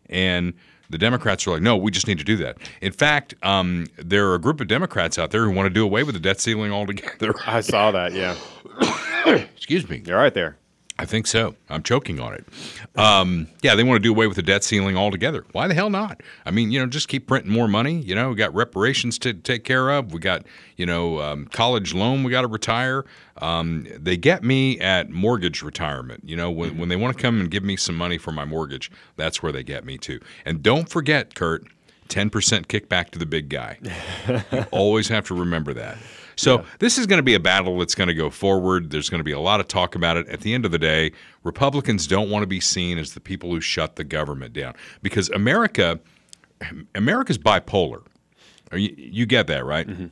[0.09, 0.53] And
[0.89, 2.57] the Democrats are like, no, we just need to do that.
[2.81, 5.83] In fact, um, there are a group of Democrats out there who want to do
[5.83, 7.33] away with the debt ceiling altogether.
[7.47, 8.13] I saw that.
[8.13, 8.35] Yeah.
[9.55, 10.03] Excuse me.
[10.05, 10.57] You're right there.
[10.99, 11.55] I think so.
[11.69, 12.45] I'm choking on it.
[12.95, 15.43] Um, yeah, they want to do away with the debt ceiling altogether.
[15.51, 16.21] Why the hell not?
[16.45, 17.99] I mean, you know, just keep printing more money.
[17.99, 20.13] You know, we got reparations to take care of.
[20.13, 20.45] We got,
[20.77, 23.05] you know, um, college loan we got to retire.
[23.37, 26.23] Um, they get me at mortgage retirement.
[26.25, 28.45] You know, when, when they want to come and give me some money for my
[28.45, 30.19] mortgage, that's where they get me to.
[30.45, 31.65] And don't forget, Kurt,
[32.09, 32.29] 10%
[32.67, 33.79] kickback to the big guy.
[34.51, 35.97] you always have to remember that.
[36.35, 38.89] So this is going to be a battle that's going to go forward.
[38.89, 40.27] There's going to be a lot of talk about it.
[40.29, 41.11] At the end of the day,
[41.43, 45.29] Republicans don't want to be seen as the people who shut the government down because
[45.29, 45.99] America,
[46.95, 48.03] America's bipolar.
[48.71, 49.87] You, you get that right?
[49.87, 50.07] Mm-hmm.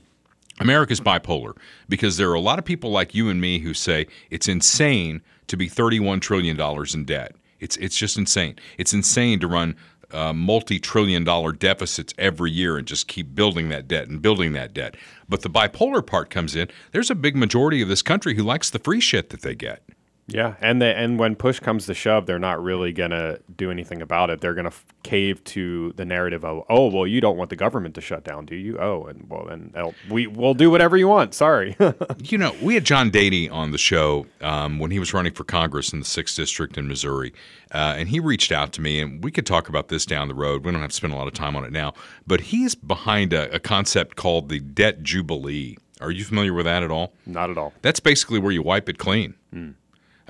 [0.59, 1.57] America's bipolar
[1.89, 5.21] because there are a lot of people like you and me who say it's insane
[5.47, 6.59] to be $31 trillion
[6.93, 7.35] in debt.
[7.59, 8.55] It's, it's just insane.
[8.77, 9.75] It's insane to run
[10.13, 14.53] uh, multi trillion dollar deficits every year and just keep building that debt and building
[14.53, 14.95] that debt.
[15.27, 16.69] But the bipolar part comes in.
[16.91, 19.83] There's a big majority of this country who likes the free shit that they get.
[20.27, 24.01] Yeah, and they, and when push comes to shove, they're not really gonna do anything
[24.01, 24.39] about it.
[24.39, 27.95] They're gonna f- cave to the narrative of, oh, well, you don't want the government
[27.95, 28.77] to shut down, do you?
[28.79, 31.33] Oh, and well, then they'll- we will do whatever you want.
[31.33, 31.75] Sorry.
[32.23, 35.43] You know, we had John Dady on the show um, when he was running for
[35.43, 37.33] Congress in the sixth district in Missouri,
[37.73, 40.33] uh, and he reached out to me, and we could talk about this down the
[40.35, 40.63] road.
[40.63, 41.93] We don't have to spend a lot of time on it now,
[42.25, 45.77] but he's behind a, a concept called the debt jubilee.
[45.99, 47.13] Are you familiar with that at all?
[47.25, 47.73] not at all.
[47.81, 49.33] That's basically where you wipe it clean.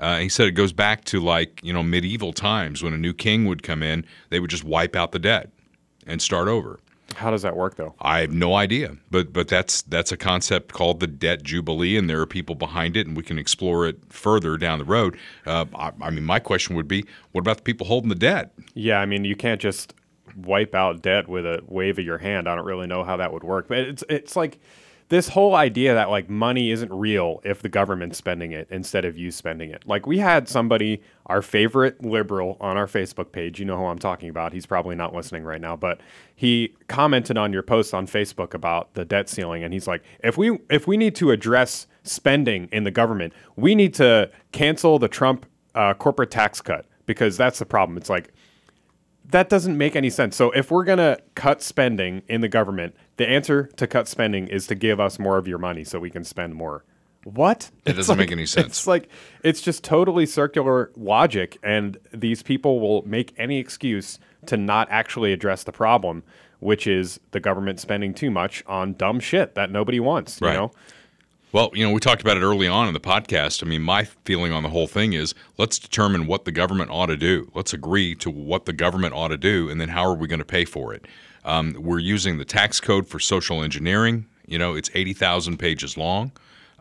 [0.02, 3.14] Uh, he said it goes back to like you know medieval times when a new
[3.14, 5.50] king would come in, they would just wipe out the debt
[6.06, 6.80] and start over.
[7.14, 7.94] How does that work, though?
[8.00, 12.08] I have no idea, but but that's that's a concept called the debt jubilee, and
[12.10, 15.16] there are people behind it, and we can explore it further down the road.
[15.46, 18.52] Uh, I, I mean, my question would be, what about the people holding the debt?
[18.74, 19.94] Yeah, I mean, you can't just
[20.36, 22.48] wipe out debt with a wave of your hand.
[22.48, 24.58] I don't really know how that would work, but it's it's like
[25.12, 29.18] this whole idea that like money isn't real if the government's spending it instead of
[29.18, 29.82] you spending it.
[29.86, 33.98] Like we had somebody, our favorite liberal on our Facebook page, you know who I'm
[33.98, 34.54] talking about.
[34.54, 36.00] He's probably not listening right now, but
[36.34, 40.38] he commented on your post on Facebook about the debt ceiling and he's like, "If
[40.38, 45.08] we if we need to address spending in the government, we need to cancel the
[45.08, 45.44] Trump
[45.74, 47.98] uh, corporate tax cut because that's the problem.
[47.98, 48.32] It's like
[49.28, 50.36] that doesn't make any sense.
[50.36, 54.66] So if we're gonna cut spending in the government, the answer to cut spending is
[54.68, 56.84] to give us more of your money so we can spend more.
[57.24, 57.70] What?
[57.84, 58.66] It It's doesn't like- make any sense.
[58.66, 59.08] It's like
[59.44, 65.32] it's just totally circular logic, and these people will make any excuse to not actually
[65.32, 66.24] address the problem,
[66.58, 70.40] which is the government spending too much on dumb shit that nobody wants.
[70.40, 70.54] You Right.
[70.54, 70.72] know?
[71.52, 73.62] Well, you know, we talked about it early on in the podcast.
[73.62, 77.06] I mean, my feeling on the whole thing is let's determine what the government ought
[77.06, 77.50] to do.
[77.54, 80.38] Let's agree to what the government ought to do, and then how are we going
[80.38, 81.04] to pay for it?
[81.44, 86.32] Um, we're using the tax code for social engineering You know, it's 80,000 pages long.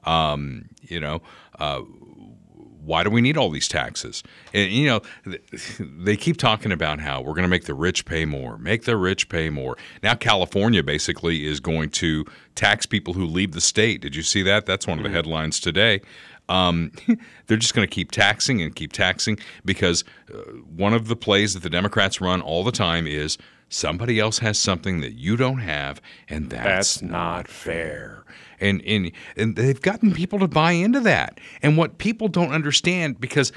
[0.04, 1.22] Um, you know,
[1.60, 1.82] uh,
[2.84, 4.24] why do we need all these taxes?
[4.54, 5.02] And, you know,
[5.80, 8.98] they keep talking about how we're going to make the rich pay more, make the
[8.98, 9.78] rich pay more.
[10.02, 14.02] Now, California basically is going to tax people who leave the state.
[14.02, 14.66] Did you see that?
[14.66, 16.02] That's one of the headlines today.
[16.52, 16.92] Um,
[17.48, 20.38] they're just going to keep taxing and keep taxing because uh,
[20.76, 23.38] one of the plays that the Democrats run all the time is
[23.70, 28.26] somebody else has something that you don't have, and that's, That's not not fair.
[28.60, 31.40] And, and and they've gotten people to buy into that.
[31.64, 33.52] And what people don't understand because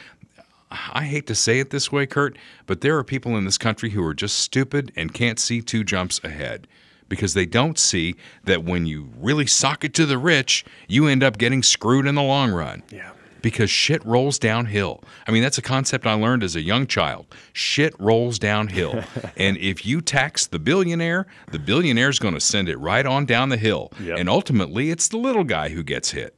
[0.71, 3.91] I hate to say it this way, Kurt, but there are people in this country
[3.91, 6.67] who are just stupid and can't see two jumps ahead
[7.09, 11.23] because they don't see that when you really sock it to the rich, you end
[11.23, 12.83] up getting screwed in the long run.
[12.91, 13.11] Yeah.
[13.43, 15.05] Because shit rolls downhill.
[15.29, 17.27] I mean, that's a concept I learned as a young child.
[17.53, 19.05] Shit rolls downhill.
[19.37, 23.51] and if you tax the billionaire, the billionaire's going to send it right on down
[23.51, 23.93] the hill.
[24.01, 24.19] Yep.
[24.19, 26.35] And ultimately, it's the little guy who gets hit.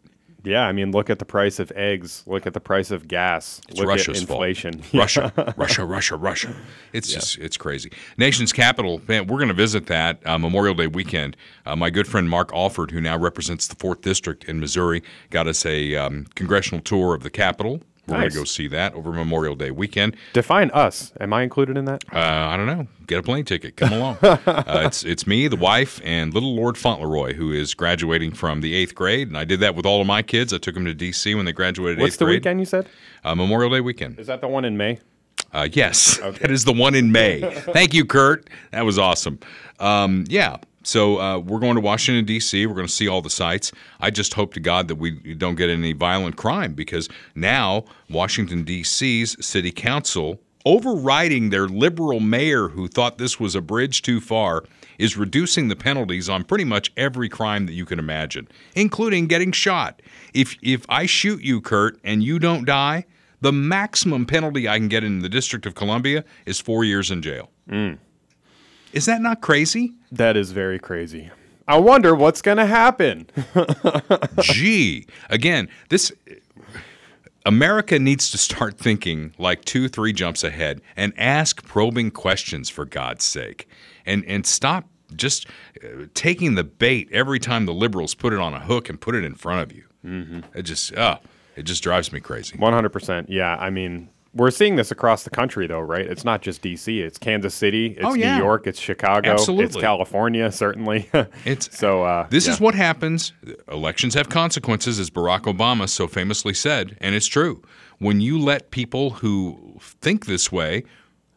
[0.46, 2.22] Yeah, I mean, look at the price of eggs.
[2.24, 3.60] Look at the price of gas.
[3.68, 4.46] It's look Russia's at fault.
[4.46, 4.80] inflation.
[4.94, 6.54] Russia, Russia, Russia, Russia.
[6.92, 7.90] It's just it's crazy.
[8.16, 9.26] Nation's capital, man.
[9.26, 11.36] We're going to visit that uh, Memorial Day weekend.
[11.66, 15.48] Uh, my good friend Mark Alford, who now represents the fourth district in Missouri, got
[15.48, 17.80] us a um, congressional tour of the Capitol.
[18.06, 18.20] We're Nice.
[18.20, 20.16] going to go see that over Memorial Day weekend.
[20.32, 21.12] Define us.
[21.18, 22.04] Am I included in that?
[22.12, 22.86] Uh, I don't know.
[23.08, 23.76] Get a plane ticket.
[23.76, 24.18] Come along.
[24.22, 28.74] uh, it's it's me, the wife, and little Lord Fauntleroy, who is graduating from the
[28.74, 29.28] eighth grade.
[29.28, 30.52] And I did that with all of my kids.
[30.52, 31.34] I took them to D.C.
[31.34, 32.36] when they graduated What's eighth the grade.
[32.36, 32.88] weekend you said?
[33.24, 34.18] Uh, Memorial Day weekend.
[34.20, 34.98] Is that the one in May?
[35.52, 37.40] Uh, yes, that is the one in May.
[37.72, 38.48] Thank you, Kurt.
[38.72, 39.40] That was awesome.
[39.80, 40.56] Um, yeah.
[40.86, 42.64] So uh, we're going to Washington D.C.
[42.64, 43.72] We're going to see all the sites.
[44.00, 48.62] I just hope to God that we don't get any violent crime because now Washington
[48.62, 54.62] D.C.'s city council, overriding their liberal mayor who thought this was a bridge too far,
[54.96, 58.46] is reducing the penalties on pretty much every crime that you can imagine,
[58.76, 60.00] including getting shot.
[60.34, 63.06] If if I shoot you, Kurt, and you don't die,
[63.40, 67.22] the maximum penalty I can get in the District of Columbia is four years in
[67.22, 67.50] jail.
[68.96, 69.92] Is that not crazy?
[70.10, 71.30] That is very crazy.
[71.68, 73.26] I wonder what's going to happen.
[74.40, 76.10] Gee, again, this
[77.44, 82.86] America needs to start thinking like two, three jumps ahead and ask probing questions for
[82.86, 83.68] God's sake,
[84.06, 85.46] and and stop just
[85.84, 89.14] uh, taking the bait every time the liberals put it on a hook and put
[89.14, 89.84] it in front of you.
[90.06, 90.40] Mm-hmm.
[90.58, 91.18] It just, oh,
[91.54, 92.56] it just drives me crazy.
[92.56, 93.26] 100%.
[93.28, 96.04] Yeah, I mean, we're seeing this across the country, though, right?
[96.06, 97.00] It's not just D.C.
[97.00, 97.88] It's Kansas City.
[97.96, 98.36] It's Oh, yeah.
[98.36, 98.66] New York.
[98.66, 99.32] It's Chicago.
[99.32, 99.64] Absolutely.
[99.66, 101.08] It's California, certainly.
[101.44, 102.04] It's so.
[102.04, 102.52] Uh, This yeah.
[102.52, 103.32] is what happens.
[103.70, 107.62] Elections have consequences, as Barack Obama so famously said, and it's true.
[107.98, 110.84] When you let people who think this way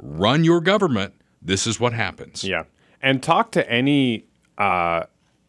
[0.02, 2.44] run your government, this is what happens.
[2.44, 2.64] Yeah.
[3.02, 4.26] And talk to any
[4.58, 5.04] uh,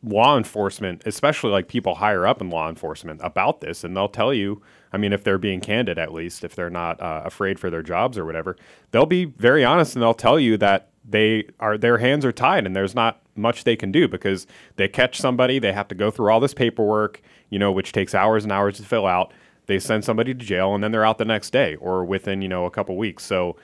[0.04, 4.32] law enforcement, especially like people higher up in law enforcement, about this, and they'll tell
[4.32, 4.62] you.
[4.92, 7.83] I mean, if they're being candid, at least, if they're not uh, afraid for their
[7.83, 8.57] jobs or whatever,
[8.90, 12.66] they'll be very honest and they'll tell you that they are their hands are tied
[12.66, 16.11] and there's not much they can do because they catch somebody, they have to go
[16.11, 19.33] through all this paperwork, you know, which takes hours and hours to fill out.
[19.66, 22.48] They send somebody to jail and then they're out the next day or within, you
[22.48, 23.24] know, a couple weeks.
[23.24, 23.57] So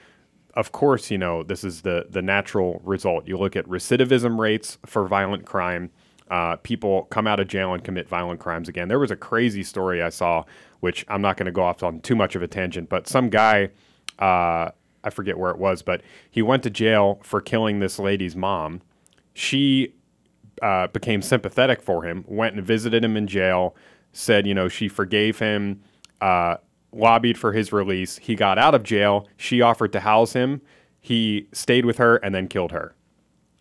[0.57, 3.27] of course, you know, this is the the natural result.
[3.27, 5.91] You look at recidivism rates for violent crime.
[6.31, 8.87] Uh, people come out of jail and commit violent crimes again.
[8.87, 10.43] There was a crazy story I saw,
[10.79, 13.29] which I'm not going to go off on too much of a tangent, but some
[13.29, 13.69] guy,
[14.19, 14.71] uh,
[15.03, 18.81] I forget where it was, but he went to jail for killing this lady's mom.
[19.33, 19.93] She
[20.61, 23.75] uh, became sympathetic for him, went and visited him in jail,
[24.13, 25.81] said, you know, she forgave him,
[26.21, 26.57] uh,
[26.91, 28.17] lobbied for his release.
[28.17, 29.27] He got out of jail.
[29.37, 30.61] She offered to house him.
[30.99, 32.95] He stayed with her and then killed her.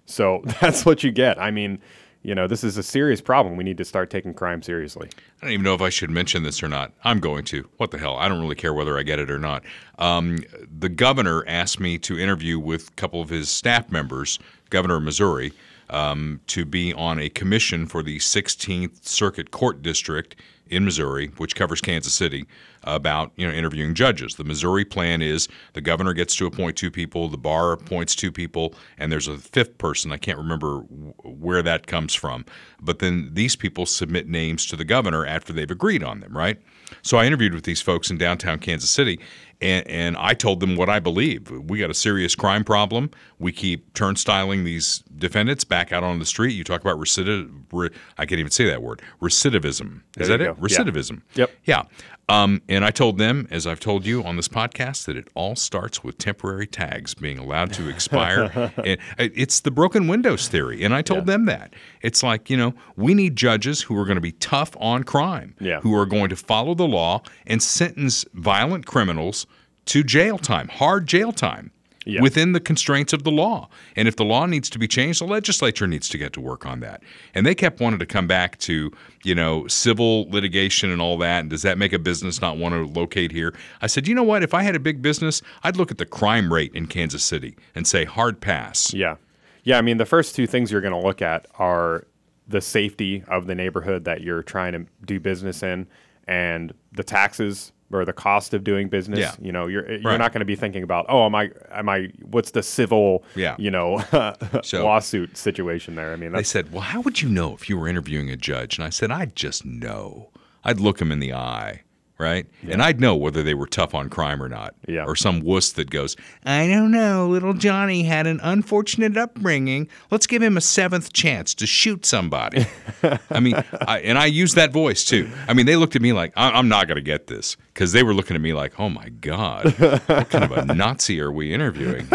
[0.06, 1.38] So that's what you get.
[1.38, 1.80] I mean,
[2.26, 3.56] you know, this is a serious problem.
[3.56, 5.08] We need to start taking crime seriously.
[5.40, 6.90] I don't even know if I should mention this or not.
[7.04, 7.68] I'm going to.
[7.76, 8.16] What the hell?
[8.16, 9.62] I don't really care whether I get it or not.
[10.00, 10.40] Um,
[10.76, 15.04] the governor asked me to interview with a couple of his staff members, governor of
[15.04, 15.52] Missouri,
[15.88, 20.34] um, to be on a commission for the 16th Circuit Court District
[20.68, 22.44] in Missouri, which covers Kansas City,
[22.86, 24.36] about you know interviewing judges.
[24.36, 28.32] The Missouri plan is the governor gets to appoint two people, the bar appoints two
[28.32, 30.12] people, and there's a fifth person.
[30.12, 30.78] I can't remember
[31.24, 32.44] where that comes from,
[32.80, 36.58] but then these people submit names to the governor after they've agreed on them, right?
[37.02, 39.18] So I interviewed with these folks in downtown Kansas City,
[39.60, 41.50] and, and I told them what I believe.
[41.50, 43.10] We got a serious crime problem.
[43.38, 46.52] We keep turnstiling these defendants back out on the street.
[46.52, 47.50] You talk about recidiv.
[47.72, 49.02] Re, I can't even say that word.
[49.20, 50.02] Recidivism.
[50.18, 50.56] Is There that it?
[50.60, 51.22] recidivism.
[51.34, 51.50] Yep.
[51.64, 51.82] Yeah.
[52.28, 55.54] Um, and I told them, as I've told you on this podcast, that it all
[55.54, 58.72] starts with temporary tags being allowed to expire.
[58.84, 60.82] and it's the broken windows theory.
[60.82, 61.74] And I told them that.
[62.02, 65.54] It's like, you know, we need judges who are going to be tough on crime,
[65.60, 65.80] Yeah.
[65.82, 69.46] who are going to follow the law and sentence violent criminals
[69.86, 71.70] to jail time, hard jail time.
[72.08, 72.22] Yeah.
[72.22, 73.68] Within the constraints of the law.
[73.96, 76.64] And if the law needs to be changed, the legislature needs to get to work
[76.64, 77.02] on that.
[77.34, 78.92] And they kept wanting to come back to,
[79.24, 81.40] you know, civil litigation and all that.
[81.40, 83.52] And does that make a business not want to locate here?
[83.82, 84.44] I said, you know what?
[84.44, 87.56] If I had a big business, I'd look at the crime rate in Kansas City
[87.74, 88.94] and say hard pass.
[88.94, 89.16] Yeah.
[89.64, 89.76] Yeah.
[89.76, 92.06] I mean, the first two things you're going to look at are
[92.46, 95.88] the safety of the neighborhood that you're trying to do business in
[96.28, 99.18] and the taxes or the cost of doing business.
[99.20, 99.34] Yeah.
[99.40, 100.16] You know, you're you're Right.
[100.18, 103.54] not going to be thinking about, oh, am I am I what's the civil Yeah.
[103.58, 104.02] you know
[104.62, 106.12] So- lawsuit situation there?
[106.12, 108.76] I mean, They said, well, how would you know if you were interviewing a judge?
[108.78, 110.30] And I said, I'd just know.
[110.64, 111.82] I'd look them in the eye.
[112.18, 112.46] Right?
[112.66, 114.74] And I'd know whether they were tough on crime or not.
[114.88, 115.04] Yeah.
[115.04, 116.16] Or some wuss that goes,
[116.46, 117.28] I don't know.
[117.28, 119.86] Little Johnny had an unfortunate upbringing.
[120.10, 122.64] Let's give him a seventh chance to shoot somebody.
[123.30, 125.30] I mean, I, and I use that voice too.
[125.46, 128.02] I mean, they looked at me like, I'm not going to get this because they
[128.02, 131.52] were looking at me like, oh my God, what kind of a Nazi are we
[131.52, 132.08] interviewing?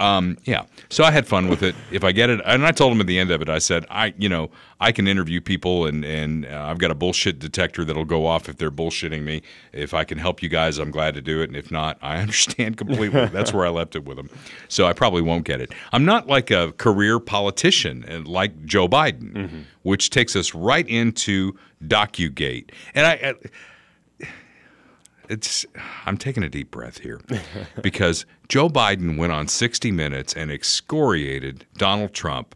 [0.00, 0.64] um, yeah.
[0.88, 1.76] So I had fun with it.
[1.92, 3.86] If I get it, and I told them at the end of it, I said,
[3.88, 4.50] I, you know,
[4.80, 8.48] I can interview people, and and uh, I've got a bullshit detector that'll go off
[8.48, 9.42] if they're bullshitting me.
[9.72, 12.16] If I can help you guys, I'm glad to do it, and if not, I
[12.20, 13.26] understand completely.
[13.26, 14.28] That's where I left it with them.
[14.66, 15.72] So I probably won't get it.
[15.92, 21.56] I'm not like a career politician uh, like Joe Biden, which takes us right into
[21.86, 23.12] DocuGate, and I.
[23.12, 23.34] I
[25.28, 25.64] it's
[26.06, 27.20] I'm taking a deep breath here
[27.82, 32.54] because Joe Biden went on 60 Minutes and excoriated Donald Trump.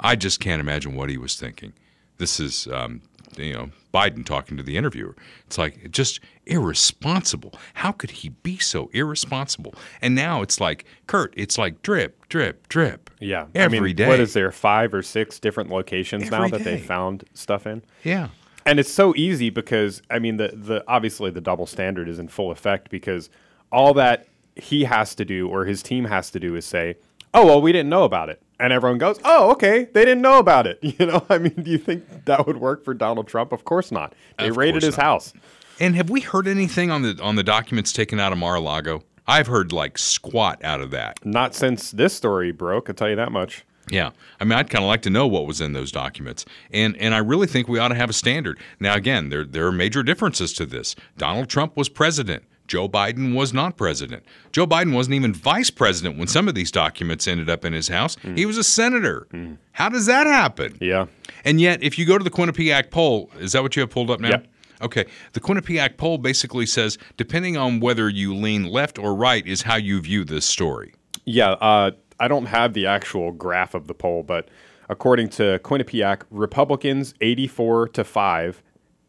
[0.00, 1.72] I just can't imagine what he was thinking.
[2.18, 3.02] This is, um,
[3.36, 5.14] you know, Biden talking to the interviewer.
[5.46, 7.54] It's like just irresponsible.
[7.74, 9.74] How could he be so irresponsible?
[10.02, 11.32] And now it's like Kurt.
[11.36, 13.10] It's like drip, drip, drip.
[13.20, 13.46] yeah.
[13.54, 14.08] every I mean, day.
[14.08, 17.82] what is there five or six different locations now Every that they found stuff in?
[18.02, 18.28] Yeah.
[18.66, 22.28] And it's so easy because I mean the the obviously the double standard is in
[22.28, 23.30] full effect because
[23.72, 26.96] all that he has to do or his team has to do is say,
[27.32, 30.38] "Oh well, we didn't know about it," and everyone goes, "Oh okay, they didn't know
[30.38, 33.52] about it." You know, I mean, do you think that would work for Donald Trump?
[33.52, 34.14] Of course not.
[34.38, 35.04] They Of raided his not.
[35.04, 35.32] house.
[35.80, 39.02] And have we heard anything on the on the documents taken out of Mar-a-Lago?
[39.26, 41.24] I've heard like squat out of that.
[41.24, 42.88] Not since this story broke.
[42.88, 43.64] I'll tell you that much.
[43.90, 44.10] Yeah,
[44.40, 47.14] I mean, I'd kind of like to know what was in those documents, and and
[47.14, 48.58] I really think we ought to have a standard.
[48.80, 50.96] Now, again, there there are major differences to this.
[51.18, 52.44] Donald Trump was president.
[52.66, 54.24] Joe Biden was not president.
[54.50, 57.88] Joe Biden wasn't even vice president when some of these documents ended up in his
[57.88, 58.16] house.
[58.34, 59.28] He was a senator.
[59.72, 60.78] How does that happen?
[60.80, 61.06] Yeah.
[61.44, 64.10] And yet, if you go to the Quinnipiac poll, is that what you have pulled
[64.10, 64.30] up now?
[64.30, 64.46] Yep.
[64.82, 65.04] Okay.
[65.32, 69.76] The Quinnipiac poll basically says depending on whether you lean left or right is how
[69.76, 70.94] you view this story.
[71.26, 74.48] Yeah, uh, I don't have the actual graph of the poll, but
[74.88, 78.62] according to Quinnipiac, Republicans 84 to 5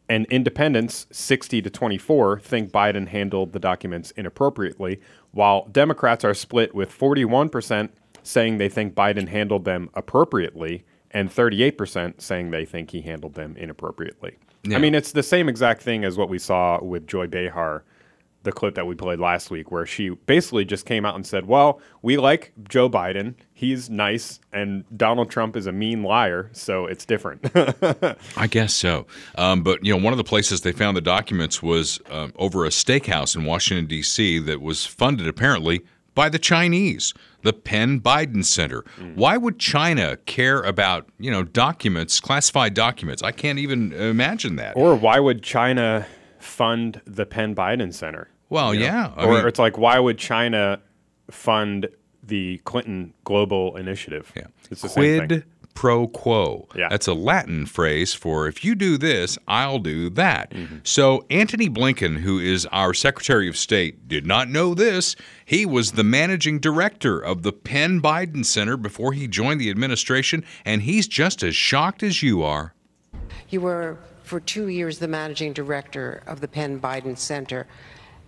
[0.08, 5.00] and independents 60 to 24 think Biden handled the documents inappropriately,
[5.32, 7.90] while Democrats are split with 41%
[8.22, 13.56] saying they think Biden handled them appropriately and 38% saying they think he handled them
[13.56, 14.36] inappropriately.
[14.64, 14.76] Yeah.
[14.76, 17.84] I mean, it's the same exact thing as what we saw with Joy Behar
[18.46, 21.44] the clip that we played last week where she basically just came out and said,
[21.46, 23.34] "Well, we like Joe Biden.
[23.52, 27.50] He's nice and Donald Trump is a mean liar, so it's different."
[28.36, 29.06] I guess so.
[29.36, 32.64] Um, but you know, one of the places they found the documents was um, over
[32.64, 34.38] a steakhouse in Washington D.C.
[34.38, 35.84] that was funded apparently
[36.14, 38.84] by the Chinese, the Penn Biden Center.
[39.16, 43.22] Why would China care about you know documents, classified documents?
[43.22, 44.76] I can't even imagine that.
[44.76, 46.06] or why would China
[46.38, 48.28] fund the Penn Biden Center?
[48.48, 49.12] Well, You yeah.
[49.16, 50.80] I or mean, it's like why would China
[51.30, 51.88] fund
[52.22, 54.32] the Clinton Global Initiative?
[54.36, 54.46] Yeah.
[54.70, 55.42] It's the same Quid thing.
[55.74, 56.68] pro quo.
[56.74, 56.88] Yeah.
[56.88, 60.50] That's a Latin phrase for if you do this, I'll do that.
[60.50, 60.78] Mm-hmm.
[60.82, 65.14] So Antony Blinken, who is our Secretary of State, did not know this.
[65.44, 70.44] He was the managing director of the Penn Biden Center before he joined the administration,
[70.64, 72.74] and he's just as shocked as you are.
[73.48, 77.68] You were for two years the managing director of the Penn Biden Center,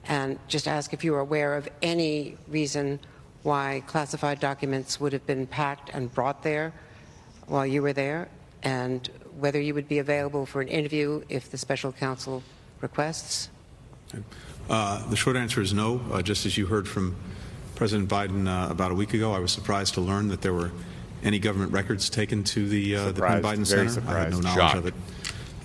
[0.09, 2.99] and just ask if you were aware of any reason
[3.43, 6.73] why classified documents would have been packed and brought there
[7.47, 8.29] while you were there,
[8.63, 12.43] and whether you would be available for an interview if the special counsel
[12.81, 13.49] requests.
[14.69, 16.01] Uh, the short answer is no.
[16.13, 17.15] Uh, just as you heard from
[17.75, 20.73] President Biden uh, about a week ago, I was surprised to learn that there were
[21.23, 24.09] any government records taken to the, uh, the Penn Biden Very Center.
[24.11, 24.77] I had no knowledge Shocked.
[24.79, 24.95] of it.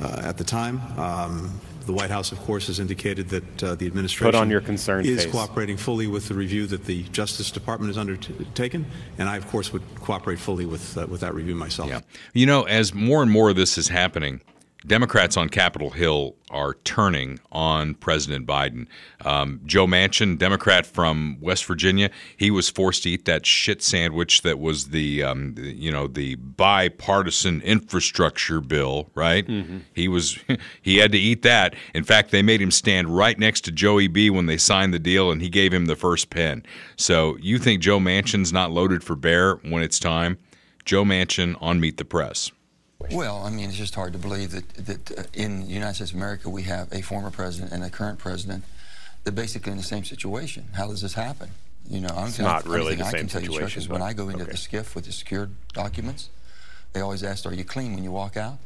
[0.01, 0.81] uh, at the time.
[0.97, 4.61] Um, the White House, of course, has indicated that uh, the administration Put on your
[4.61, 5.31] concerned is face.
[5.31, 8.86] cooperating fully with the review that the Justice Department has undertaken,
[9.17, 11.89] and I, of course, would cooperate fully with uh, with that review myself.
[11.89, 12.01] Yeah.
[12.34, 14.41] You know, as more and more of this is happening,
[14.86, 18.88] Democrats on Capitol Hill are turning on President Biden.
[19.23, 24.41] Um, Joe Manchin, Democrat from West Virginia, he was forced to eat that shit sandwich
[24.41, 29.47] that was the, um, the- you know, the bipartisan infrastructure bill, right?
[29.93, 30.38] He was,
[30.81, 31.75] he had to eat that.
[31.93, 34.99] In fact, they made him stand right next to Joey B when they signed the
[34.99, 36.63] deal, and he gave him the first pen.
[36.97, 40.38] So you think Joe Manchin's not loaded for bear when it's time?
[40.86, 42.51] Joe Manchin on Meet the Press.
[43.11, 46.11] Well, I mean, it's just hard to believe that, that uh, in the United States
[46.11, 48.63] of America we have a former president and a current president
[49.23, 50.65] that basically in the same situation.
[50.73, 51.49] How does this happen?
[51.89, 53.81] You know, I'm It's telling- not really the I same can tell you, Chuck, situation,
[53.83, 54.51] is when I go into okay.
[54.51, 56.29] the SCIF with the secured documents,
[56.93, 58.57] they always ask, "Are you clean when you walk out?"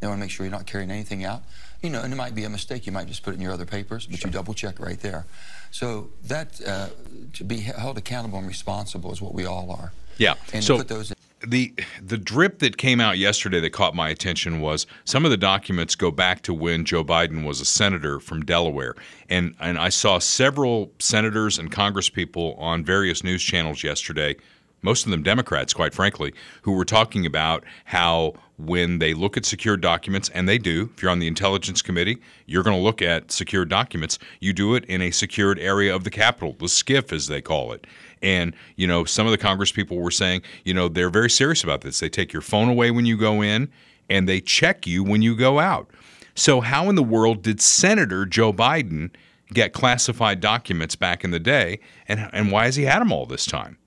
[0.00, 1.42] They want to make sure you're not carrying anything out.
[1.82, 2.86] You know, and it might be a mistake.
[2.86, 5.24] You might just put it in your other papers, but you double check right there.
[5.70, 6.88] So that uh,
[7.34, 9.92] to be held accountable and responsible is what we all are.
[10.18, 10.34] Yeah.
[10.52, 11.12] And so put those.
[11.46, 11.72] The
[12.02, 15.94] the drip that came out yesterday that caught my attention was some of the documents
[15.94, 18.94] go back to when Joe Biden was a senator from Delaware,
[19.28, 24.36] and and I saw several senators and congresspeople on various news channels yesterday.
[24.82, 26.32] Most of them Democrats, quite frankly,
[26.62, 31.02] who were talking about how when they look at secured documents, and they do, if
[31.02, 34.18] you're on the Intelligence Committee, you're going to look at secured documents.
[34.40, 37.72] You do it in a secured area of the Capitol, the SCIF, as they call
[37.72, 37.86] it.
[38.22, 41.62] And, you know, some of the Congress people were saying, you know, they're very serious
[41.62, 42.00] about this.
[42.00, 43.70] They take your phone away when you go in
[44.08, 45.90] and they check you when you go out.
[46.34, 49.10] So, how in the world did Senator Joe Biden
[49.52, 51.80] get classified documents back in the day?
[52.08, 53.78] And, and why has he had them all this time?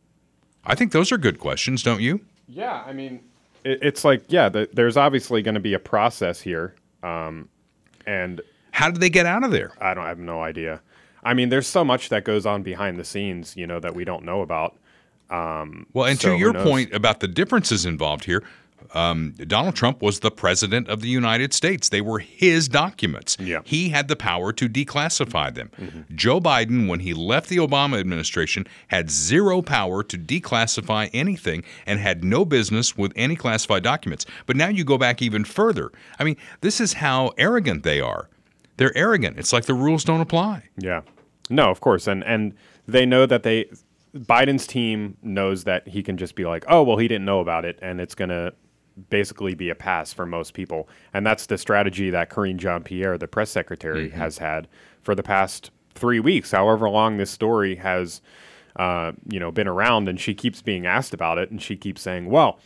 [0.65, 2.21] I think those are good questions, don't you?
[2.47, 3.21] Yeah, I mean,
[3.63, 6.75] it, it's like, yeah, the, there's obviously going to be a process here.
[7.03, 7.49] Um,
[8.05, 9.71] and how did they get out of there?
[9.79, 10.81] I don't I have no idea.
[11.23, 14.05] I mean, there's so much that goes on behind the scenes, you know, that we
[14.05, 14.75] don't know about.
[15.29, 18.43] Um, Well, and so to your point about the differences involved here,
[18.93, 21.89] um, Donald Trump was the president of the United States.
[21.89, 23.37] They were his documents.
[23.39, 23.61] Yeah.
[23.63, 25.69] He had the power to declassify them.
[25.79, 26.15] Mm-hmm.
[26.15, 31.99] Joe Biden, when he left the Obama administration, had zero power to declassify anything and
[31.99, 34.25] had no business with any classified documents.
[34.45, 35.91] But now you go back even further.
[36.17, 38.29] I mean, this is how arrogant they are.
[38.79, 39.37] They're arrogant.
[39.37, 40.63] It's like the rules don't apply.
[40.77, 41.01] Yeah.
[41.49, 42.07] No, of course.
[42.07, 42.53] And and
[42.87, 43.69] they know that they
[44.15, 47.65] Biden's team knows that he can just be like, "Oh, well, he didn't know about
[47.65, 48.53] it," and it's going to
[49.09, 50.87] basically be a pass for most people.
[51.13, 54.67] And that's the strategy that Karine Jean-Pierre, the press secretary, has had
[55.01, 58.21] for the past 3 weeks, however long this story has
[58.77, 62.01] uh, you know, been around and she keeps being asked about it and she keeps
[62.01, 62.59] saying, "Well,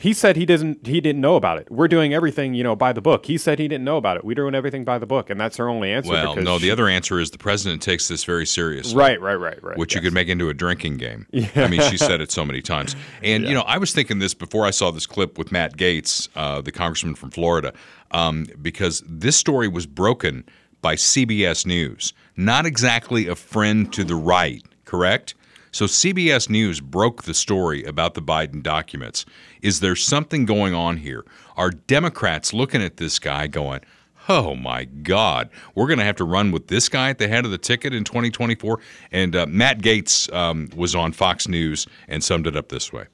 [0.00, 1.70] he said he doesn't he didn't know about it.
[1.70, 3.26] We're doing everything, you know, by the book.
[3.26, 4.24] He said he didn't know about it.
[4.24, 6.70] We're doing everything by the book." And that's her only answer Well, no, the she-
[6.70, 8.96] other answer is the president takes this very seriously.
[8.96, 9.76] Right, right, right, right.
[9.76, 11.26] Which you could make into a drinking game.
[11.40, 11.48] Yeah.
[11.56, 12.96] I mean, she said it so many times.
[13.22, 16.28] And, you know, I was thinking this before I saw this clip with Matt Gaetz,
[16.36, 17.72] uh, the congressman from Florida,
[18.10, 20.44] um, because this story was broken
[20.82, 22.12] by CBS News.
[22.36, 25.34] Not exactly a friend to the right, correct?
[25.72, 29.24] So CBS News broke the story about the Biden documents.
[29.62, 31.24] Is there something going on here?
[31.56, 33.80] Are Democrats looking at this guy going,
[34.28, 37.44] Oh my God, we're going to have to run with this guy at the head
[37.44, 38.78] of the ticket in 2024?
[39.10, 43.06] And uh, Matt Gaetz um, was on Fox News and summed it up this way.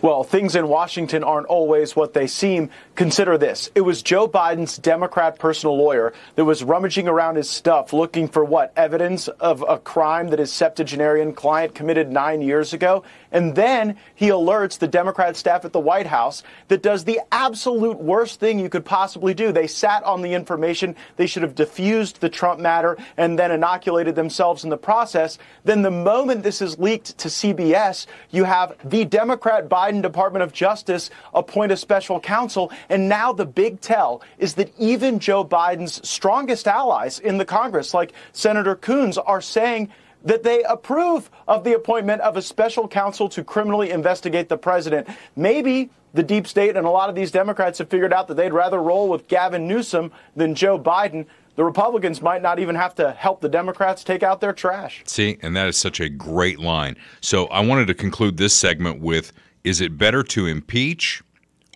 [0.00, 2.70] Well, things in Washington aren't always what they seem.
[2.94, 3.68] Consider this.
[3.74, 8.44] It was Joe Biden's Democrat personal lawyer that was rummaging around his stuff looking for
[8.44, 8.72] what?
[8.76, 13.02] Evidence of a crime that his septuagenarian client committed nine years ago.
[13.32, 17.98] And then he alerts the Democrat staff at the White House that does the absolute
[17.98, 19.50] worst thing you could possibly do.
[19.50, 20.94] They sat on the information.
[21.16, 25.38] They should have diffused the Trump matter and then inoculated themselves in the process.
[25.64, 30.52] Then the moment this is leaked to CBS, you have the Democrat Biden Department of
[30.52, 32.72] Justice appoint a special counsel.
[32.88, 37.94] And now the big tell is that even Joe Biden's strongest allies in the Congress,
[37.94, 39.88] like Senator Coons, are saying
[40.24, 45.08] that they approve of the appointment of a special counsel to criminally investigate the president.
[45.36, 48.52] Maybe the deep state and a lot of these Democrats have figured out that they'd
[48.52, 51.26] rather roll with Gavin Newsom than Joe Biden.
[51.54, 55.02] The Republicans might not even have to help the Democrats take out their trash.
[55.06, 56.96] See, and that is such a great line.
[57.20, 59.32] So I wanted to conclude this segment with
[59.64, 61.22] Is it better to impeach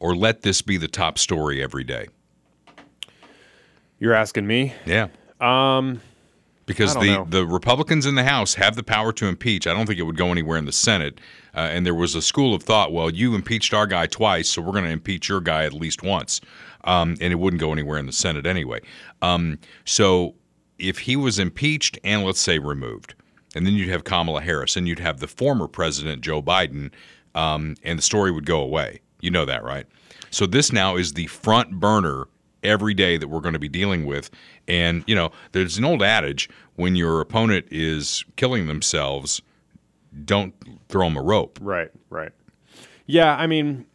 [0.01, 2.09] or let this be the top story every day?
[3.99, 4.75] You're asking me?
[4.87, 5.09] Yeah.
[5.41, 6.01] Um
[6.67, 7.27] because the, know.
[7.29, 9.67] the Republicans in the House have the power to impeach.
[9.67, 11.21] I don't think it would go anywhere in the Senate.
[11.55, 14.63] Uh, and there was a school of thought, well, you impeached our guy twice, so
[14.63, 16.41] we're going to impeach your guy at least once.
[16.85, 18.81] Um, and it wouldn't go anywhere in the Senate anyway.
[19.21, 20.35] Um, so
[20.79, 23.15] if he was impeached and let's say removed,
[23.55, 26.91] and then you'd have Kamala Harris and you'd have the former president, Joe Biden,
[27.35, 29.01] um, and the story would go away.
[29.21, 29.87] You know that, right?
[30.31, 32.27] So this now is the front burner
[32.63, 34.31] every day that we're going to be dealing with.
[34.69, 39.43] And, you know, there's an old adage when your opponent is killing themselves,
[40.25, 40.55] don't
[40.89, 41.59] throw them a rope.
[41.61, 42.33] Right, right.
[43.07, 43.87] Yeah, I mean,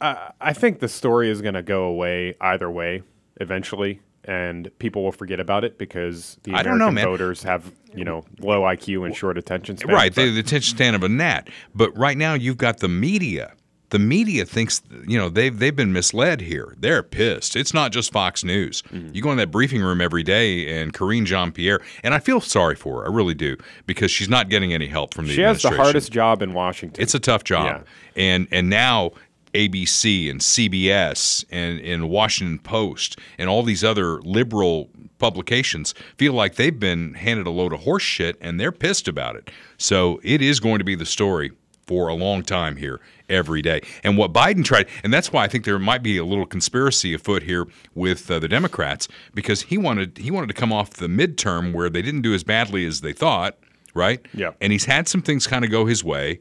[0.00, 3.02] I, I think the story is going to go away either way
[3.40, 7.04] eventually, and people will forget about it because the I American don't know, man.
[7.04, 9.94] voters have, you know, low IQ and short attention span.
[9.94, 11.48] Right, they the attention span of a gnat.
[11.74, 13.52] But right now you've got the media.
[13.90, 16.74] The media thinks you know they've they've been misled here.
[16.78, 17.54] They're pissed.
[17.54, 18.82] It's not just Fox News.
[18.90, 19.14] Mm-hmm.
[19.14, 22.40] You go in that briefing room every day, and Karine Jean Pierre, and I feel
[22.40, 23.08] sorry for her.
[23.08, 23.56] I really do
[23.86, 27.00] because she's not getting any help from the She has the hardest job in Washington.
[27.00, 29.12] It's a tough job, and and now
[29.54, 36.56] ABC and CBS and and Washington Post and all these other liberal publications feel like
[36.56, 39.50] they've been handed a load of horse shit, and they're pissed about it.
[39.78, 41.52] So it is going to be the story
[41.86, 43.80] for a long time here every day.
[44.02, 47.14] And what Biden tried, and that's why I think there might be a little conspiracy
[47.14, 51.06] afoot here with uh, the Democrats because he wanted he wanted to come off the
[51.06, 53.58] midterm where they didn't do as badly as they thought,
[53.94, 54.24] right?
[54.34, 54.52] Yeah.
[54.60, 56.40] And he's had some things kind of go his way,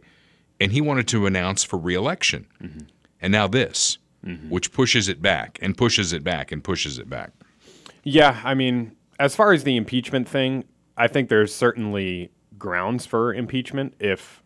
[0.60, 2.48] and he wanted to announce for reelection.
[3.24, 4.50] And now this, mm-hmm.
[4.50, 7.32] which pushes it back and pushes it back and pushes it back.
[8.04, 10.66] Yeah, I mean, as far as the impeachment thing,
[10.98, 14.44] I think there's certainly grounds for impeachment if,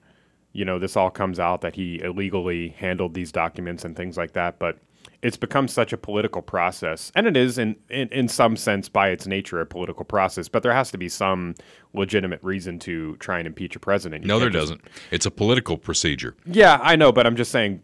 [0.53, 4.33] you know, this all comes out that he illegally handled these documents and things like
[4.33, 4.59] that.
[4.59, 4.77] But
[5.23, 9.09] it's become such a political process, and it is in, in, in some sense by
[9.09, 10.47] its nature a political process.
[10.47, 11.55] But there has to be some
[11.93, 14.23] legitimate reason to try and impeach a president.
[14.23, 14.81] You no, there just- doesn't.
[15.09, 16.35] It's a political procedure.
[16.45, 17.81] yeah, I know, but I'm just saying,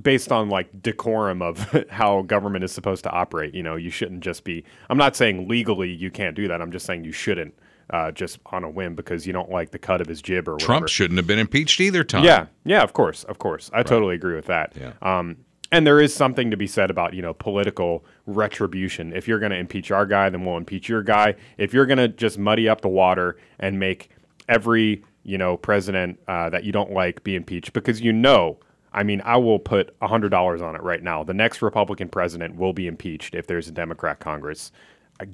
[0.00, 4.20] based on like decorum of how government is supposed to operate, you know, you shouldn't
[4.20, 4.64] just be.
[4.88, 6.60] I'm not saying legally you can't do that.
[6.60, 7.54] I'm just saying you shouldn't
[7.90, 10.52] uh, just on a whim because you don't like the cut of his jib or
[10.52, 10.66] whatever.
[10.66, 12.24] Trump shouldn't have been impeached either, Tom.
[12.24, 13.70] Yeah, yeah, of course, of course.
[13.72, 14.74] I totally agree with that.
[14.78, 14.92] Yeah.
[15.02, 15.38] Um,
[15.72, 19.12] and there is something to be said about you know political retribution.
[19.12, 21.34] If you're going to impeach our guy, then we'll impeach your guy.
[21.58, 24.10] If you're going to just muddy up the water and make
[24.48, 28.58] every you know president uh, that you don't like be impeached, because you know,
[28.92, 31.22] I mean, I will put hundred dollars on it right now.
[31.24, 34.72] The next Republican president will be impeached if there's a Democrat Congress.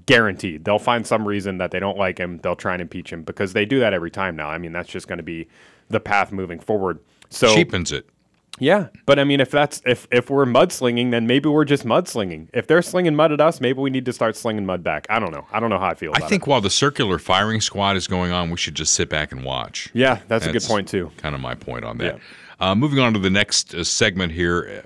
[0.05, 0.65] Guaranteed.
[0.65, 2.39] They'll find some reason that they don't like him.
[2.39, 4.49] They'll try and impeach him because they do that every time now.
[4.51, 5.47] I mean, that's just going to be
[5.91, 6.99] the path moving forward.
[7.31, 8.09] So Cheapens it.
[8.59, 12.49] yeah, but I mean, if that's if if we're mudslinging, then maybe we're just mudslinging.
[12.53, 15.07] If they're slinging mud at us, maybe we need to start slinging mud back.
[15.09, 15.47] I don't know.
[15.53, 16.11] I don't know how I feel.
[16.15, 19.31] I think while the circular firing squad is going on, we should just sit back
[19.31, 19.89] and watch.
[19.93, 21.13] Yeah, that's a good point, too.
[21.17, 22.19] Kind of my point on that.
[22.59, 24.83] Uh, moving on to the next uh, segment here.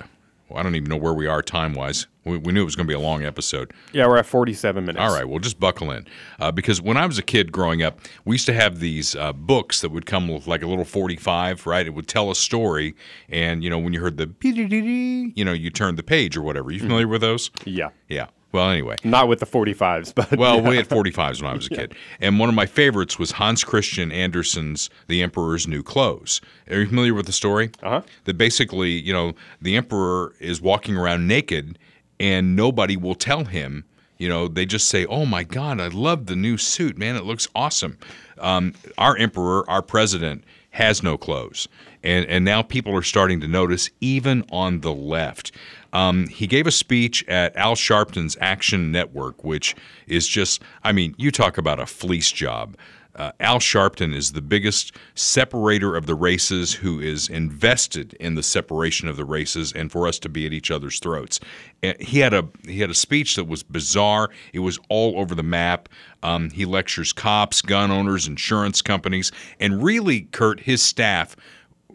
[0.49, 2.09] Well, I don't even know where we are time wise.
[2.25, 3.73] We, we knew it was going to be a long episode.
[3.93, 5.01] Yeah, we're at forty-seven minutes.
[5.01, 6.07] All right, well, just buckle in.
[6.41, 9.33] Uh, because when I was a kid growing up, we used to have these uh,
[9.33, 11.87] books that would come with like a little 45, right?
[11.87, 12.97] It would tell a story.
[13.29, 16.73] And, you know, when you heard the, you know, you turned the page or whatever.
[16.73, 17.51] You familiar with those?
[17.65, 17.91] Yeah.
[18.09, 18.27] Yeah.
[18.53, 18.97] Well, anyway.
[19.05, 20.69] Not with the forty-fives, but Well, yeah.
[20.69, 21.95] we had 45s when I was a kid.
[22.21, 26.41] And one of my favorites was Hans Christian Andersen's The Emperor's New Clothes.
[26.69, 27.71] Are you familiar with the story?
[27.83, 28.03] Uh-huh.
[28.25, 31.79] That basically, you know, the emperor is walking around naked
[32.19, 33.85] and nobody will tell him.
[34.19, 37.17] You know, they just say, "Oh my God, I love the new suit, man!
[37.17, 37.97] It looks awesome."
[38.39, 41.69] Um, our emperor, our president, has no clothes,
[42.05, 45.53] and and now people are starting to notice, even on the left.
[45.93, 49.75] Um, he gave a speech at Al Sharpton's Action Network, which
[50.07, 52.77] is just, I mean, you talk about a fleece job.
[53.17, 58.43] Uh, Al Sharpton is the biggest separator of the races who is invested in the
[58.43, 61.41] separation of the races and for us to be at each other's throats.
[61.83, 64.31] And he had a he had a speech that was bizarre.
[64.53, 65.89] It was all over the map.
[66.23, 71.35] Um, he lectures cops, gun owners, insurance companies, and really, Kurt, his staff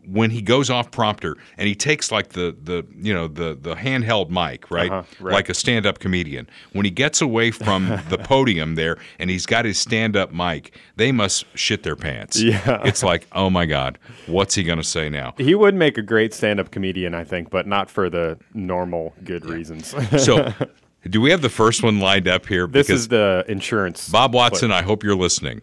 [0.08, 3.76] when he goes off prompter and he takes like the the you know the the
[3.76, 5.34] handheld mic right, Uh-huh, right.
[5.34, 9.66] like a stand-up comedian when he gets away from the podium there and he's got
[9.66, 12.82] his stand-up mic they must shit their pants Yeah.
[12.86, 13.98] it's like oh my god
[14.28, 17.50] what's he going to say now He would make a great stand-up comedian, I think,
[17.50, 19.94] but not for the normal good reasons.
[20.24, 20.54] so
[21.10, 24.10] do we have the first one lined up here this is the insurance.
[24.10, 24.80] bob watson clip.
[24.80, 25.62] i hope you're listening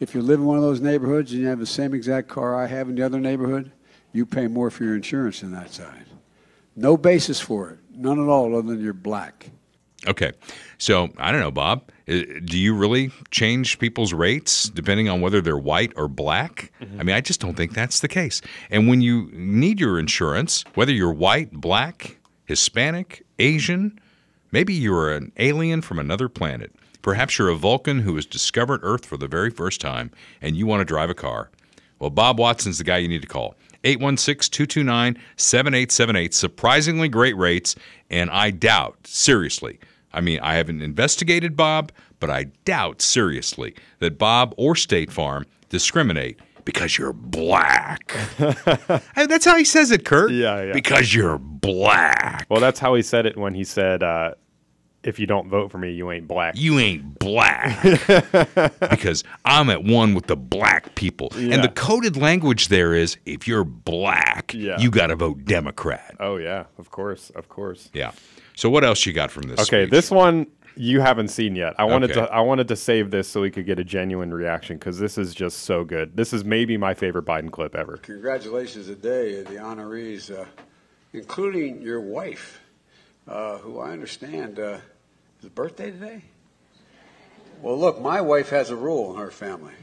[0.00, 2.54] If you live in one of those neighborhoods and you have the same exact car
[2.54, 3.72] I have in the other neighborhood,
[4.12, 6.06] you pay more for your insurance than that side.
[6.76, 9.50] No basis for it, none at all, other than you're black.
[10.06, 10.30] Okay.
[10.78, 11.90] So I don't know, Bob.
[12.08, 16.72] Uh, Do you really change people's rates depending on whether they're white or black?
[16.98, 18.40] I mean, I just don't think that's the case.
[18.70, 23.98] And when you need your insurance, whether you're white, black, Hispanic, Asian,
[24.52, 26.72] maybe you're an alien from another planet.
[27.08, 30.10] Perhaps you're a Vulcan who has discovered Earth for the very first time
[30.42, 31.48] and you want to drive a car.
[31.98, 33.54] Well, Bob Watson's the guy you need to call.
[33.82, 36.34] 816 229 7878.
[36.34, 37.76] Surprisingly great rates.
[38.10, 39.80] And I doubt, seriously,
[40.12, 45.46] I mean, I haven't investigated Bob, but I doubt seriously that Bob or State Farm
[45.70, 48.14] discriminate because you're black.
[49.14, 50.30] Hey, that's how he says it, Kurt.
[50.30, 50.72] Yeah, yeah.
[50.74, 52.44] Because you're black.
[52.50, 54.34] Well, that's how he said it when he said, uh,
[55.08, 57.82] "If you don't vote for me, you ain't black." You ain't black.
[58.90, 61.30] because I'm at one with the black people.
[61.36, 61.54] Yeah.
[61.54, 64.78] And the coded language there is if you're black, Yeah.
[64.78, 66.14] you got to vote Democrat.
[66.20, 67.90] Oh yeah, of course, of course.
[67.92, 68.12] Yeah.
[68.54, 69.60] So what else you got from this?
[69.60, 69.90] Okay, speech?
[69.90, 70.46] this one
[70.80, 71.74] you haven't seen yet.
[71.76, 72.20] I wanted Okay.
[72.26, 75.18] to I wanted to save this so we could get a genuine reaction because this
[75.18, 76.16] is just so good.
[76.16, 77.96] This is maybe my favorite Biden clip ever.
[77.98, 80.44] Congratulations today, the honorees, uh,
[81.12, 82.60] including your wife,
[83.26, 84.78] uh, who I understand uh,
[85.38, 86.22] is a birthday today.
[87.62, 89.74] Well, look, my wife has a rule in her family.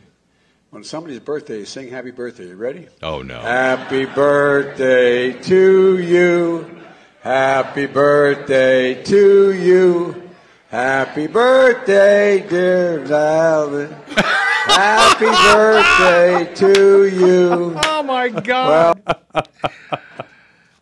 [0.70, 2.48] When somebody's birthday, you sing happy birthday.
[2.48, 2.88] You ready?
[3.02, 3.40] Oh no.
[3.40, 6.82] Happy birthday to you.
[7.22, 10.30] Happy birthday to you.
[10.70, 13.96] Happy birthday, dear Alvin.
[14.08, 17.80] Happy birthday to you.
[17.86, 19.02] Oh my god.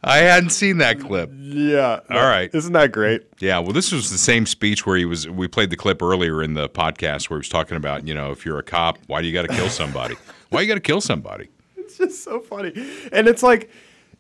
[0.04, 1.32] I hadn't seen that clip.
[1.34, 2.02] Yeah.
[2.10, 2.54] All right.
[2.54, 3.24] Isn't that great?
[3.40, 5.30] Yeah, well, this was the same speech where he was.
[5.30, 8.32] We played the clip earlier in the podcast where he was talking about, you know,
[8.32, 10.16] if you're a cop, why do you got to kill somebody?
[10.50, 11.50] why you got to kill somebody?
[11.78, 12.74] It's just so funny.
[13.12, 13.70] And it's like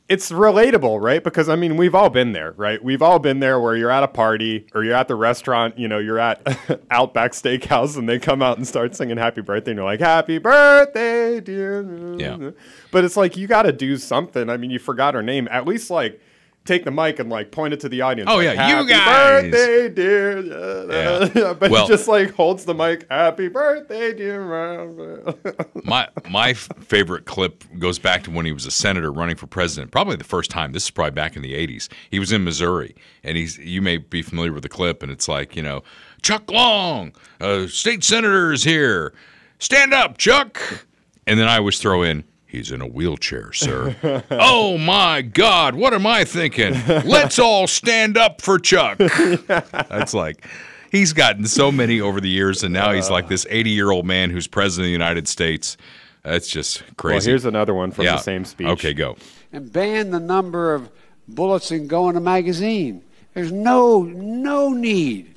[0.09, 1.23] it's relatable, right?
[1.23, 2.83] Because I mean, we've all been there, right?
[2.83, 5.87] We've all been there where you're at a party or you're at the restaurant, you
[5.87, 6.41] know, you're at
[6.91, 10.37] Outback Steakhouse and they come out and start singing happy birthday and you're like, "Happy
[10.39, 12.51] birthday, dear." Yeah.
[12.91, 14.49] But it's like you got to do something.
[14.49, 15.47] I mean, you forgot her name.
[15.49, 16.19] At least like
[16.65, 18.29] take the mic and like point it to the audience.
[18.31, 20.39] Oh, like, yeah, you "Happy guys." birthday, dear.
[21.35, 21.53] Yeah.
[21.53, 23.05] but Well- he just like holds the mic.
[23.09, 24.43] Happy birthday, dear.
[25.83, 29.91] My my favorite clip goes back to when he was a senator running for president.
[29.91, 30.71] Probably the first time.
[30.71, 31.89] This is probably back in the '80s.
[32.09, 33.57] He was in Missouri, and he's.
[33.57, 35.83] You may be familiar with the clip, and it's like you know,
[36.21, 37.11] Chuck Long,
[37.41, 39.13] uh, state senator is here.
[39.59, 40.85] Stand up, Chuck.
[41.25, 42.23] And then I always throw in.
[42.53, 43.95] He's in a wheelchair, sir.
[44.29, 46.75] oh my God, what am I thinking?
[46.87, 48.99] Let's all stand up for Chuck.
[49.47, 50.45] That's like,
[50.91, 54.05] he's gotten so many over the years, and now he's like this 80 year old
[54.05, 55.77] man who's president of the United States.
[56.21, 57.15] That's just crazy.
[57.15, 58.17] Well, here's another one from Yeah.
[58.17, 58.67] the same speech.
[58.67, 59.17] Okay, go.
[59.51, 60.91] and ban the number of
[61.27, 63.01] bullets that can go in a magazine.
[63.33, 65.33] There's no no need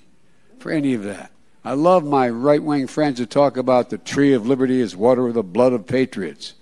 [0.58, 1.30] for any of that.
[1.64, 5.24] I love my right wing friends who talk about the tree of liberty is water
[5.24, 6.52] with the blood of patriots.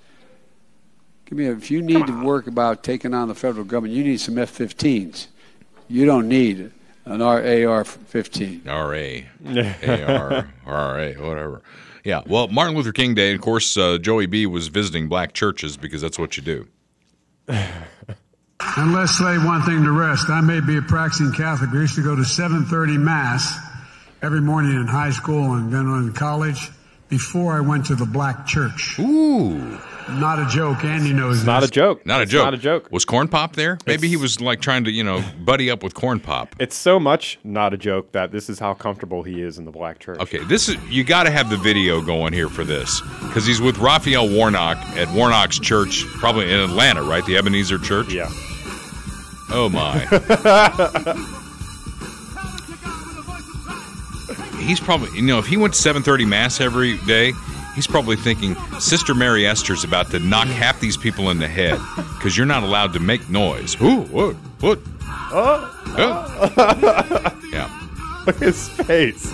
[1.34, 4.04] Give me a, if you need to work about taking on the federal government, you
[4.04, 5.26] need some F-15s.
[5.88, 6.70] You don't need
[7.06, 8.64] an AR-15.
[8.64, 11.62] RA, AR, RA, whatever.
[12.04, 15.76] Yeah, well, Martin Luther King Day, of course, uh, Joey B was visiting black churches
[15.76, 16.68] because that's what you do.
[17.48, 20.30] And let's say one thing to rest.
[20.30, 21.70] I may be a practicing Catholic.
[21.70, 23.58] I used to go to 7:30 Mass
[24.22, 26.70] every morning in high school and then in college
[27.08, 28.96] before I went to the black church.
[28.98, 29.78] Ooh.
[30.10, 30.84] Not a joke.
[30.84, 31.70] Andy knows It's not this.
[31.70, 32.04] a joke.
[32.04, 32.44] Not a It's joke.
[32.44, 32.88] Not a joke.
[32.92, 33.78] Was Corn Pop there?
[33.86, 36.54] Maybe he was like trying to, you know, buddy up with Corn Pop.
[36.58, 39.70] It's so much not a joke that this is how comfortable he is in the
[39.70, 40.18] black church.
[40.20, 43.62] Okay, this is you got to have the video going here for this because he's
[43.62, 47.24] with Raphael Warnock at Warnock's church, probably in Atlanta, right?
[47.24, 48.12] The Ebenezer Church.
[48.12, 48.28] Yeah.
[49.50, 50.04] Oh my.
[54.64, 57.32] he's probably you know if he went to 7:30 mass every day,
[57.74, 61.78] he's probably thinking Sister Mary Esther's about to knock half these people in the head
[61.96, 63.80] because you're not allowed to make noise.
[63.80, 64.78] Ooh, what, what?
[65.06, 65.70] Oh.
[67.52, 68.22] yeah.
[68.26, 69.32] Look at his face.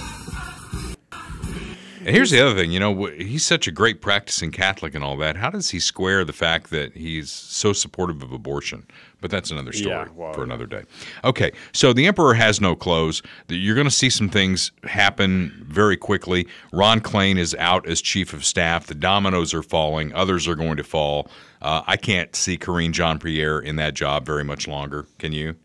[2.01, 5.19] And here's the other thing, you know, he's such a great practicing Catholic and all
[5.19, 5.37] that.
[5.37, 8.87] How does he square the fact that he's so supportive of abortion?
[9.21, 10.83] But that's another story Yeah, well, for another day.
[11.25, 13.23] Okay, so the emperor has no clothes.
[13.49, 16.47] You're going to see some things happen very quickly.
[16.73, 18.87] Ron Klain is out as chief of staff.
[18.87, 20.15] The dominoes are falling.
[20.15, 21.29] Others are going to fall.
[21.63, 25.07] Uh, I can't see Karine Jean Pierre in that job very much longer.
[25.19, 25.57] Can you?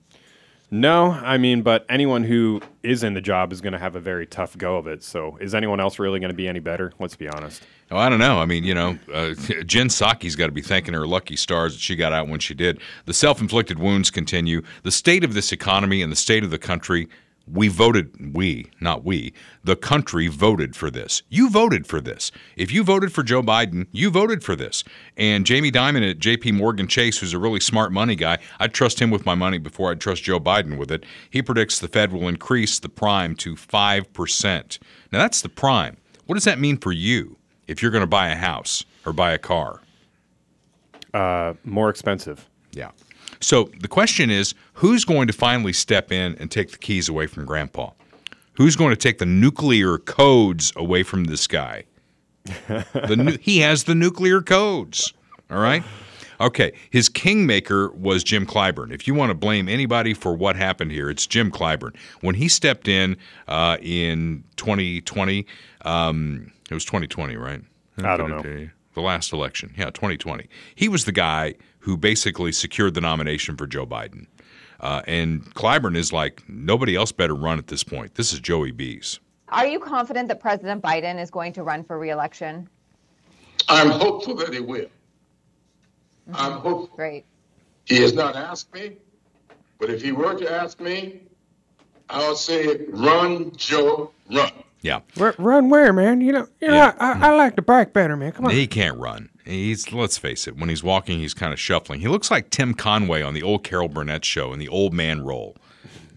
[0.75, 4.01] No, I mean, but anyone who is in the job is going to have a
[4.01, 5.03] very tough go of it.
[5.03, 6.91] So, is anyone else really going to be any better?
[6.99, 7.63] Let's be honest.
[7.91, 8.39] Oh, I don't know.
[8.39, 9.29] I mean, you know, uh,
[9.65, 12.53] Jen Psaki's got to be thanking her lucky stars that she got out when she
[12.53, 12.81] did.
[13.05, 14.63] The self inflicted wounds continue.
[14.83, 17.07] The state of this economy and the state of the country
[17.47, 19.33] We voted, we, not we,
[19.63, 21.21] the country voted for this.
[21.29, 22.31] You voted for this.
[22.55, 24.83] If you voted for Joe Biden, you voted for this.
[25.15, 28.99] And Jamie Dimon at JP Morgan Chase, who's a really smart money guy, I'd trust
[28.99, 31.05] him with my money before I'd trust Joe Biden with it.
[31.29, 34.79] He predicts the Fed will increase the prime to 5%.
[35.11, 35.97] Now, that's the prime.
[36.25, 37.37] What does that mean for you
[37.67, 39.81] if you're going to buy a house or buy a car?
[41.13, 42.49] Uh, more expensive.
[42.71, 42.91] Yeah.
[43.39, 47.27] So the question is who's going to finally step in and take the keys away
[47.27, 47.91] from grandpa?
[48.53, 51.83] Who's going to take the nuclear codes away from this guy?
[52.67, 55.13] the nu- he has the nuclear codes.
[55.49, 55.83] All right?
[56.39, 58.91] Okay, his kingmaker was Jim Clyburn.
[58.91, 61.95] If you want to blame anybody for what happened here, it's Jim Clyburn.
[62.21, 63.17] When he stepped in
[63.47, 65.45] uh, in 2020,
[65.85, 67.61] um, it was 2020, right?
[68.03, 68.69] I don't know.
[68.95, 70.47] The last election, yeah, 2020.
[70.73, 71.55] He was the guy
[71.85, 74.25] who basically secured the nomination for Joe Biden.
[74.79, 78.15] Uh, and Clyburn is like, nobody else better run at this point.
[78.15, 79.19] This is Joey B's.
[79.49, 82.67] Are you confident that President Biden is going to run for reelection?
[83.69, 84.87] I'm hopeful that he will.
[86.33, 86.89] I'm hopeful.
[86.95, 87.23] Great.
[87.85, 88.97] He has not asked me,
[89.77, 91.21] but if he were to ask me,
[92.09, 94.51] I'll say, run, Joe, run.
[94.81, 95.01] Yeah.
[95.37, 96.21] Run where, man?
[96.21, 96.95] You know, you know, Yeah.
[96.99, 98.31] I, I, I like the bike better, man.
[98.31, 98.51] Come on.
[98.51, 99.29] He can't run.
[99.45, 100.57] He's let's face it.
[100.57, 102.01] When he's walking, he's kind of shuffling.
[102.01, 105.23] He looks like Tim Conway on the old Carol Burnett show in the old man
[105.23, 105.55] role.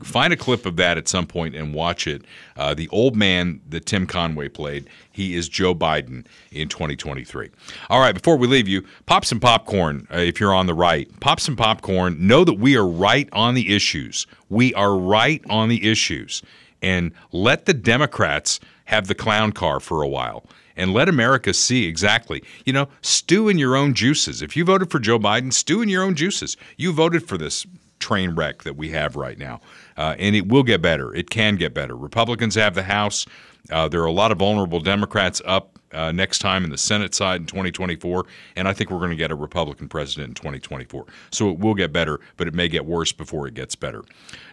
[0.03, 2.23] Find a clip of that at some point and watch it.
[2.57, 7.51] Uh, the old man that Tim Conway played, he is Joe Biden in 2023.
[7.91, 11.09] All right, before we leave you, pop some popcorn uh, if you're on the right.
[11.21, 12.17] Pop some popcorn.
[12.27, 14.27] Know that we are right on the issues.
[14.49, 16.43] We are right on the issues.
[16.81, 20.45] And let the Democrats have the clown car for a while
[20.79, 22.43] and let America see exactly.
[22.65, 24.41] You know, stew in your own juices.
[24.41, 26.57] If you voted for Joe Biden, stew in your own juices.
[26.79, 27.67] You voted for this
[27.99, 29.61] train wreck that we have right now,
[29.97, 31.15] uh, and it will get better.
[31.15, 31.97] It can get better.
[31.97, 33.27] Republicans have the House.
[33.71, 37.15] Uh, there are a lot of vulnerable Democrats up uh, next time in the Senate
[37.15, 38.25] side in 2024,
[38.57, 41.07] and I think we're going to get a Republican president in 2024.
[41.33, 44.05] So it will get better, but it may get worse before it gets better.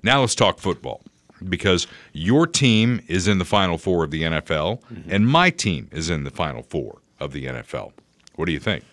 [0.01, 1.03] Now let's talk football
[1.47, 6.09] because your team is in the Final Four of the NFL, and my team is
[6.09, 7.93] in the Final Four of the NFL.
[8.35, 8.83] What do you think?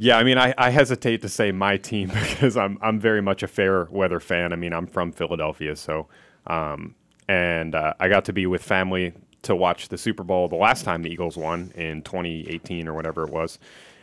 [0.00, 3.42] Yeah, I mean, I, I hesitate to say my team because I'm I'm very much
[3.42, 4.52] a fair weather fan.
[4.52, 6.06] I mean, I'm from Philadelphia, so
[6.46, 6.94] um,
[7.28, 9.12] and uh, I got to be with family
[9.42, 13.24] to watch the Super Bowl the last time the Eagles won in 2018 or whatever
[13.24, 13.58] it was,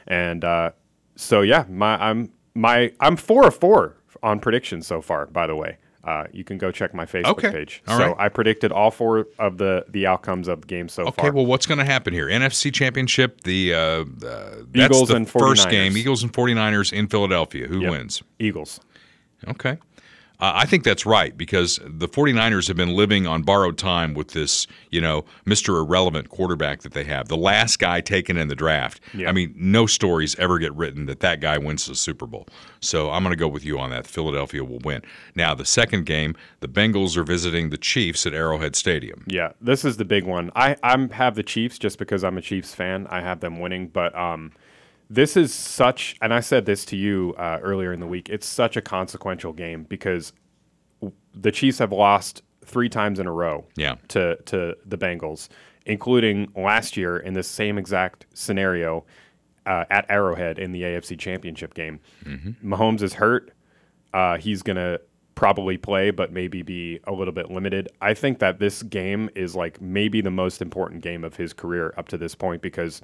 [0.07, 0.71] and uh,
[1.15, 5.25] so yeah, my I'm my I'm four of four on predictions so far.
[5.27, 7.51] By the way, uh, you can go check my Facebook Okay.
[7.51, 7.81] page.
[7.87, 8.15] All so right.
[8.19, 11.25] I predicted all four of the the outcomes of the game so Okay, far.
[11.29, 12.27] Okay, well, what's going to happen here?
[12.27, 14.05] NFC Championship, the uh, uh,
[14.71, 15.71] that's Eagles the and first 49ers.
[15.71, 15.97] game.
[15.97, 17.67] Eagles and 49ers in Philadelphia.
[17.67, 17.91] Who Yep.
[17.91, 18.23] wins?
[18.39, 18.79] Eagles.
[19.47, 19.77] Okay.
[20.39, 24.31] Uh, I think that's right because the 49ers have been living on borrowed time with
[24.31, 25.79] this, you know, Mr.
[25.79, 27.27] Irrelevant quarterback that they have.
[27.27, 28.99] The last guy taken in the draft.
[29.13, 29.29] Yeah.
[29.29, 32.47] I mean, no stories ever get written that that guy wins the Super Bowl.
[32.81, 34.07] So I'm going to go with you on that.
[34.07, 35.01] Philadelphia will win.
[35.36, 39.23] Now, the second game, the Bengals are visiting the Chiefs at Arrowhead Stadium.
[39.27, 40.51] Yeah, this is the big one.
[40.55, 43.07] I I'm have the Chiefs just because I'm a Chiefs fan.
[43.09, 44.51] I have them winning, but um,
[45.09, 48.29] this is such, and I said this to you uh, earlier in the week.
[48.29, 50.33] It's such a consequential game because
[51.01, 53.65] w- the Chiefs have lost three times in a row.
[53.75, 53.95] Yeah.
[54.09, 55.49] To to the Bengals,
[55.85, 59.05] including last year in this same exact scenario
[59.65, 61.99] uh, at Arrowhead in the AFC Championship game.
[62.63, 63.51] Mahomes is hurt.
[64.13, 65.01] Uh, he's going to
[65.35, 67.89] probably play, but maybe be a little bit limited.
[68.01, 71.93] I think that this game is like maybe the most important game of his career
[71.97, 73.01] up to this point because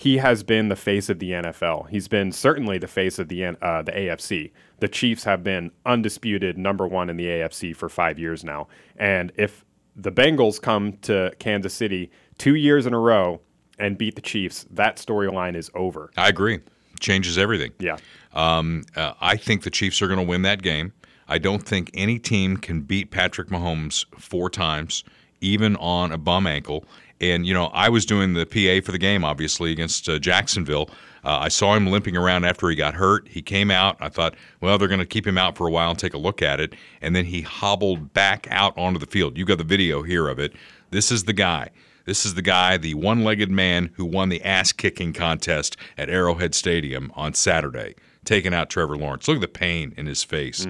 [0.00, 1.90] he has been the face of the NFL.
[1.90, 4.50] He's been certainly the face of the uh, the AFC.
[4.78, 9.30] The Chiefs have been undisputed number one in the AFC for five years now, and
[9.36, 9.62] if
[9.94, 13.42] the Bengals come to Kansas City two years in a row
[13.78, 16.10] and beat the Chiefs, that storyline is over.
[16.16, 16.60] I agree.
[16.98, 17.72] Changes everything.
[17.78, 17.98] Yeah.
[18.32, 20.94] Um, uh, I think the Chiefs are going to win that game.
[21.28, 25.04] I don't think any team can beat Patrick Mahomes four times,
[25.42, 26.86] even on a bum ankle.
[27.20, 30.88] And, you know, I was doing the PA for the game, obviously, against uh, Jacksonville.
[31.22, 33.28] Uh, I saw him limping around after he got hurt.
[33.28, 33.96] He came out.
[34.00, 36.18] I thought, well, they're going to keep him out for a while and take a
[36.18, 36.74] look at it.
[37.02, 39.36] And then he hobbled back out onto the field.
[39.36, 40.54] You got the video here of it.
[40.90, 41.70] This is the guy.
[42.06, 46.08] This is the guy, the one legged man who won the ass kicking contest at
[46.08, 47.94] Arrowhead Stadium on Saturday,
[48.24, 49.28] taking out Trevor Lawrence.
[49.28, 50.66] Look at the pain in his face.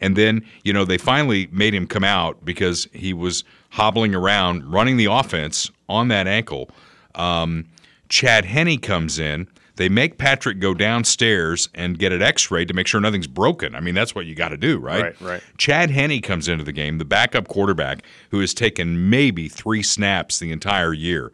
[0.00, 4.70] And then, you know, they finally made him come out because he was hobbling around
[4.70, 6.70] running the offense on that ankle.
[7.14, 7.66] Um,
[8.08, 9.48] Chad Henne comes in.
[9.76, 13.74] They make Patrick go downstairs and get an X-ray to make sure nothing's broken.
[13.74, 15.02] I mean, that's what you got to do, right?
[15.02, 15.42] Right, right.
[15.58, 20.38] Chad Henne comes into the game, the backup quarterback who has taken maybe three snaps
[20.38, 21.32] the entire year.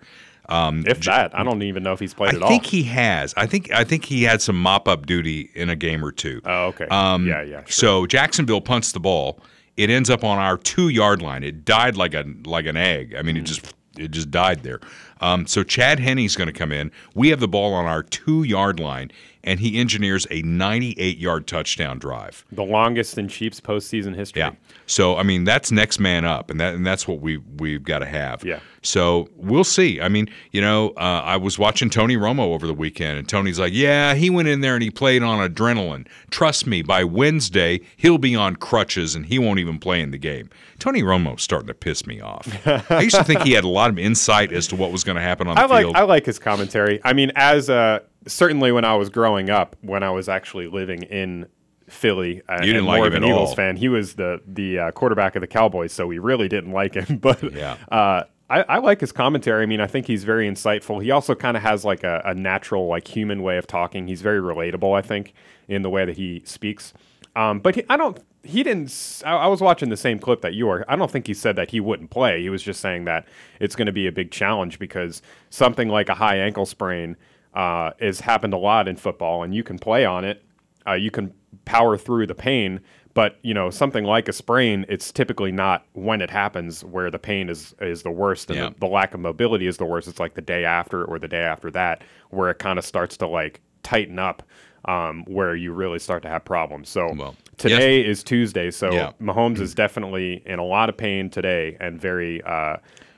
[0.48, 2.48] Um, If that, I don't even know if he's played I at all.
[2.48, 3.34] I think he has.
[3.36, 6.40] I think I think he had some mop up duty in a game or two.
[6.44, 6.86] Oh, okay.
[6.86, 9.38] Um, Yeah, yeah, So Jacksonville punts the ball.
[9.76, 11.44] It ends up on our two yard line.
[11.44, 13.14] It died like a like an egg.
[13.16, 13.40] I mean, Mm.
[13.40, 14.80] it just it just died there.
[15.20, 16.91] Um, so Chad Henne's going to come in.
[17.14, 19.11] We have the ball on our two yard line,
[19.45, 22.45] and he engineers a 98 yard touchdown drive.
[22.53, 24.41] the longest in Chiefs postseason history.
[24.41, 24.53] Yeah.
[24.86, 28.01] So I mean that's next man up, and that and that's what we we've got
[28.01, 28.45] to have.
[28.45, 28.61] Yeah.
[28.82, 30.01] So we'll see.
[30.01, 33.59] I mean, you know, uh, I was watching Tony Romo over the weekend, and Tony's
[33.59, 36.07] like, "Yeah, he went in there and he played on adrenaline.
[36.30, 40.18] Trust me, by Wednesday he'll be on crutches and he won't even play in the
[40.18, 42.66] game." Tony Romo's starting to piss me off.
[42.91, 45.16] I used to think he had a lot of insight as to what was going
[45.16, 45.97] to happen on the I like field.
[45.97, 47.01] I like his commentary.
[47.05, 51.02] I mean, as uh, certainly when I was growing up, when I was actually living
[51.02, 51.46] in
[51.88, 53.56] Philly, uh, You didn't like more him of an at Eagles all.
[53.56, 53.76] fan.
[53.76, 57.16] He was the the uh, quarterback of the Cowboys, so we really didn't like him.
[57.20, 57.76] But Yeah.
[57.90, 59.62] uh, I, I like his commentary.
[59.62, 61.00] I mean, I think he's very insightful.
[61.02, 64.08] He also kind of has like a, a natural, like human way of talking.
[64.08, 65.34] He's very relatable, I think,
[65.68, 66.92] in the way that he speaks.
[67.36, 68.18] Um, but he, I don't.
[68.42, 69.22] He didn't.
[69.24, 70.84] I was watching the same clip that you were.
[70.88, 72.40] I don't think he said that he wouldn't play.
[72.42, 73.26] He was just saying that
[73.60, 77.16] it's going to be a big challenge because something like a high ankle sprain
[77.55, 80.42] uh, has happened a lot in football, and you can play on it.
[80.86, 81.32] Uh, you can
[81.64, 82.80] power through the pain,
[83.12, 87.18] but you know something like a sprain, it's typically not when it happens where the
[87.18, 88.68] pain is is the worst and Yeah.
[88.70, 90.09] the, the lack of mobility is the worst.
[90.09, 93.16] It's like the day after or the day after that where it kind of starts
[93.18, 94.42] to like tighten up,
[94.86, 96.88] um, where you really start to have problems.
[96.88, 97.09] So
[97.57, 99.11] today is Tuesday, so Yeah.
[99.20, 102.42] Mahomes is definitely in a lot of pain today and very.
[102.42, 102.76] Uh,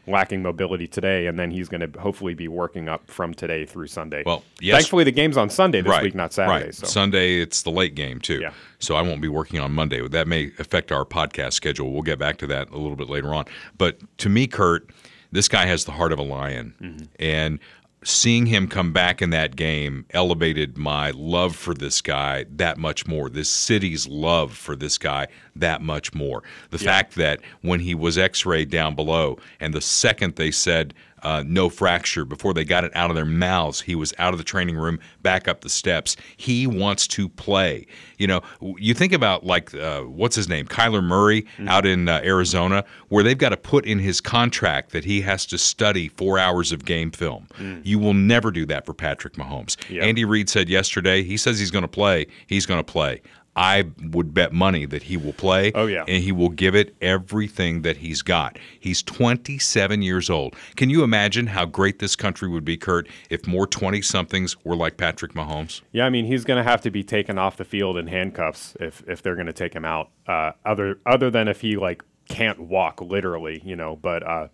[0.08, 3.86] Lacking mobility today, and then he's going to hopefully be working up from today through
[3.86, 4.24] Sunday.
[4.26, 6.64] Well, yes- thankfully the game's on Sunday this right, week, not Saturday.
[6.66, 6.74] Right.
[6.74, 8.40] So Sunday, it's the late game too.
[8.40, 8.52] Yeah.
[8.80, 10.06] So I won't be working on Monday.
[10.08, 11.92] That may affect our podcast schedule.
[11.92, 13.44] We'll get back to that a little bit later on.
[13.78, 14.90] But to me, Kurt,
[15.30, 17.04] this guy has the heart of a lion, Mm-hmm.
[17.20, 17.58] and
[18.04, 23.06] seeing him come back in that game elevated my love for this guy that much
[23.06, 23.28] more.
[23.28, 26.42] This city's love for this guy that much more.
[26.70, 31.42] The fact that when he was X-rayed down below, and the second they said uh,
[31.46, 33.80] no fracture before they got it out of their mouths.
[33.80, 36.16] He was out of the training room, back up the steps.
[36.36, 37.86] He wants to play.
[38.18, 38.42] You know,
[38.78, 43.22] you think about like uh, what's his name, Kyler Murray out in uh, Arizona, where
[43.22, 46.84] they've got to put in his contract that he has to study four hours of
[46.84, 47.46] game film.
[47.84, 49.76] You will never do that for Patrick Mahomes.
[50.02, 52.26] Andy Reid said yesterday, he says he's going to play.
[52.46, 53.20] He's going to play.
[53.54, 55.72] I would bet money that he will play.
[55.74, 56.04] Oh, yeah.
[56.08, 58.58] And he will give it everything that he's got.
[58.80, 60.56] He's 27 years old.
[60.76, 64.76] Can you imagine how great this country would be, Kurt, if more 20 somethings were
[64.76, 65.82] like Patrick Mahomes?
[65.92, 68.74] Yeah, I mean he's going to have to be taken off the field in handcuffs
[68.80, 70.10] if if they're going to take him out.
[70.26, 73.96] Uh, other other than if he like can't walk literally, you know.
[73.96, 74.48] But uh,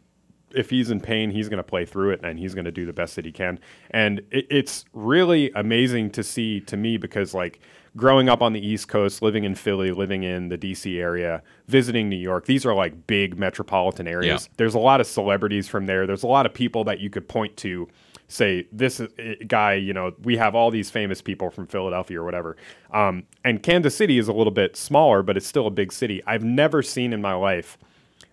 [0.51, 2.86] if he's in pain, he's going to play through it and he's going to do
[2.86, 3.59] the best that he can.
[3.90, 7.61] And it, it's really amazing to see to me because like
[7.99, 12.09] growing up on the East Coast, living in Philly, living in the DC area, visiting
[12.09, 14.46] New York, these are like big metropolitan areas.
[14.46, 14.55] Yeah.
[14.57, 16.07] There's a lot of celebrities from there.
[16.07, 17.88] There's a lot of people that you could point to
[18.28, 19.01] say this
[19.46, 22.59] guy you know we have all these famous people from philadelphia or whatever
[22.92, 26.22] um, and kansas city is a little bit smaller but it's still a big city
[26.26, 27.78] i've never seen in my life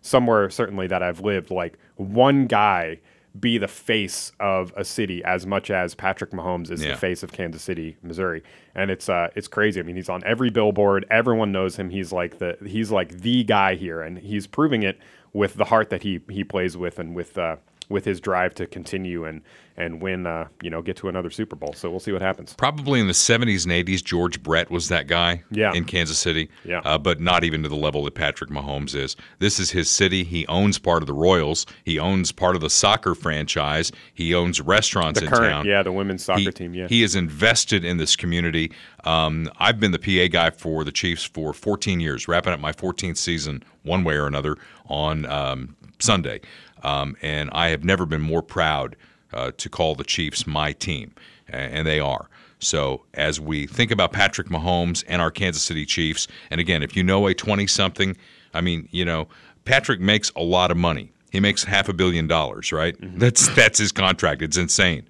[0.01, 2.99] somewhere certainly that i've lived like one guy
[3.39, 6.91] be the face of a city as much as Patrick Mahomes is Yeah.
[6.91, 8.43] the face of Kansas City, Missouri,
[8.75, 9.79] and it's uh it's crazy.
[9.79, 11.05] I mean, he's on every billboard.
[11.11, 11.89] Everyone knows him.
[11.89, 14.97] He's like the he's like the guy here, and he's proving it
[15.33, 17.57] with the heart that he he plays with, and with uh,
[17.89, 19.41] with his drive to continue and
[19.77, 20.25] and win.
[20.25, 21.73] Uh, you know, get to another Super Bowl.
[21.73, 22.53] So we'll see what happens.
[22.53, 25.73] Probably in the 70s and 80s, George Brett was that guy Yeah.
[25.73, 26.79] in Kansas City, Yeah.
[26.85, 29.17] uh, but not even to the level that Patrick Mahomes is.
[29.39, 30.23] This is his city.
[30.23, 31.65] He owns part of the Royals.
[31.83, 33.91] He owns part of the soccer franchise.
[34.13, 35.65] He owns restaurants The in current, town.
[35.65, 36.73] yeah, the women's soccer He- team.
[36.73, 38.71] Yeah, He is invested in this community.
[39.03, 42.71] Um, I've been the PA guy for the Chiefs for 14 years, wrapping up my
[42.71, 44.55] 14th season one way or another
[44.87, 46.39] on um, Sunday.
[46.85, 48.95] Um, and I have never been more proud
[49.33, 51.13] uh, to call the Chiefs my team,
[51.49, 52.29] and they are.
[52.59, 56.95] So as we think about Patrick Mahomes and our Kansas City Chiefs, and again, if
[56.95, 58.15] you know a 20 something,
[58.53, 59.27] I mean, you know,
[59.65, 61.11] Patrick makes a lot of money.
[61.31, 62.95] He makes half a billion dollars, right?
[63.19, 64.41] That's that's his contract.
[64.41, 65.07] It's insane.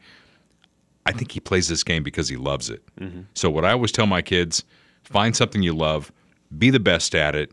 [1.06, 2.82] I think he plays this game because he loves it.
[3.36, 4.64] So what I always tell my kids,
[5.04, 6.12] find something you love,
[6.58, 7.52] be the best at it,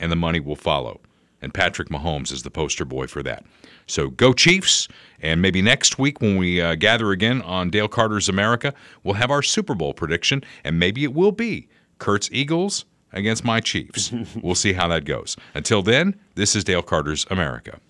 [0.00, 1.00] and the money will follow.
[1.40, 3.44] And Patrick Mahomes is the poster boy for that.
[3.86, 4.88] So go Chiefs.
[5.20, 9.30] And maybe next week when we uh, gather again on Dale Carter's America, we'll have
[9.30, 10.42] our Super Bowl prediction.
[10.64, 11.68] And maybe it will be
[11.98, 14.12] Kurt's Eagles against my Chiefs.
[14.42, 15.36] we'll see how that goes.
[15.54, 17.80] Until then, this is Dale Carter's America.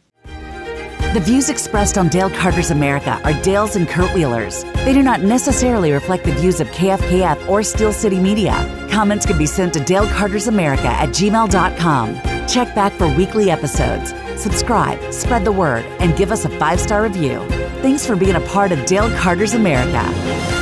[1.14, 4.64] The views expressed on Dale Carter's America are Dale's and Kurt Wheeler's.
[4.84, 8.52] They do not necessarily reflect the views of KFKF or Steel City Media.
[8.90, 12.46] Comments can be sent to Dale Carter's America at gmail.com.
[12.46, 14.12] Check back for weekly episodes.
[14.38, 17.40] Subscribe, spread the word, and give us a five star review.
[17.80, 20.57] Thanks for being a part of Dale Carter's America.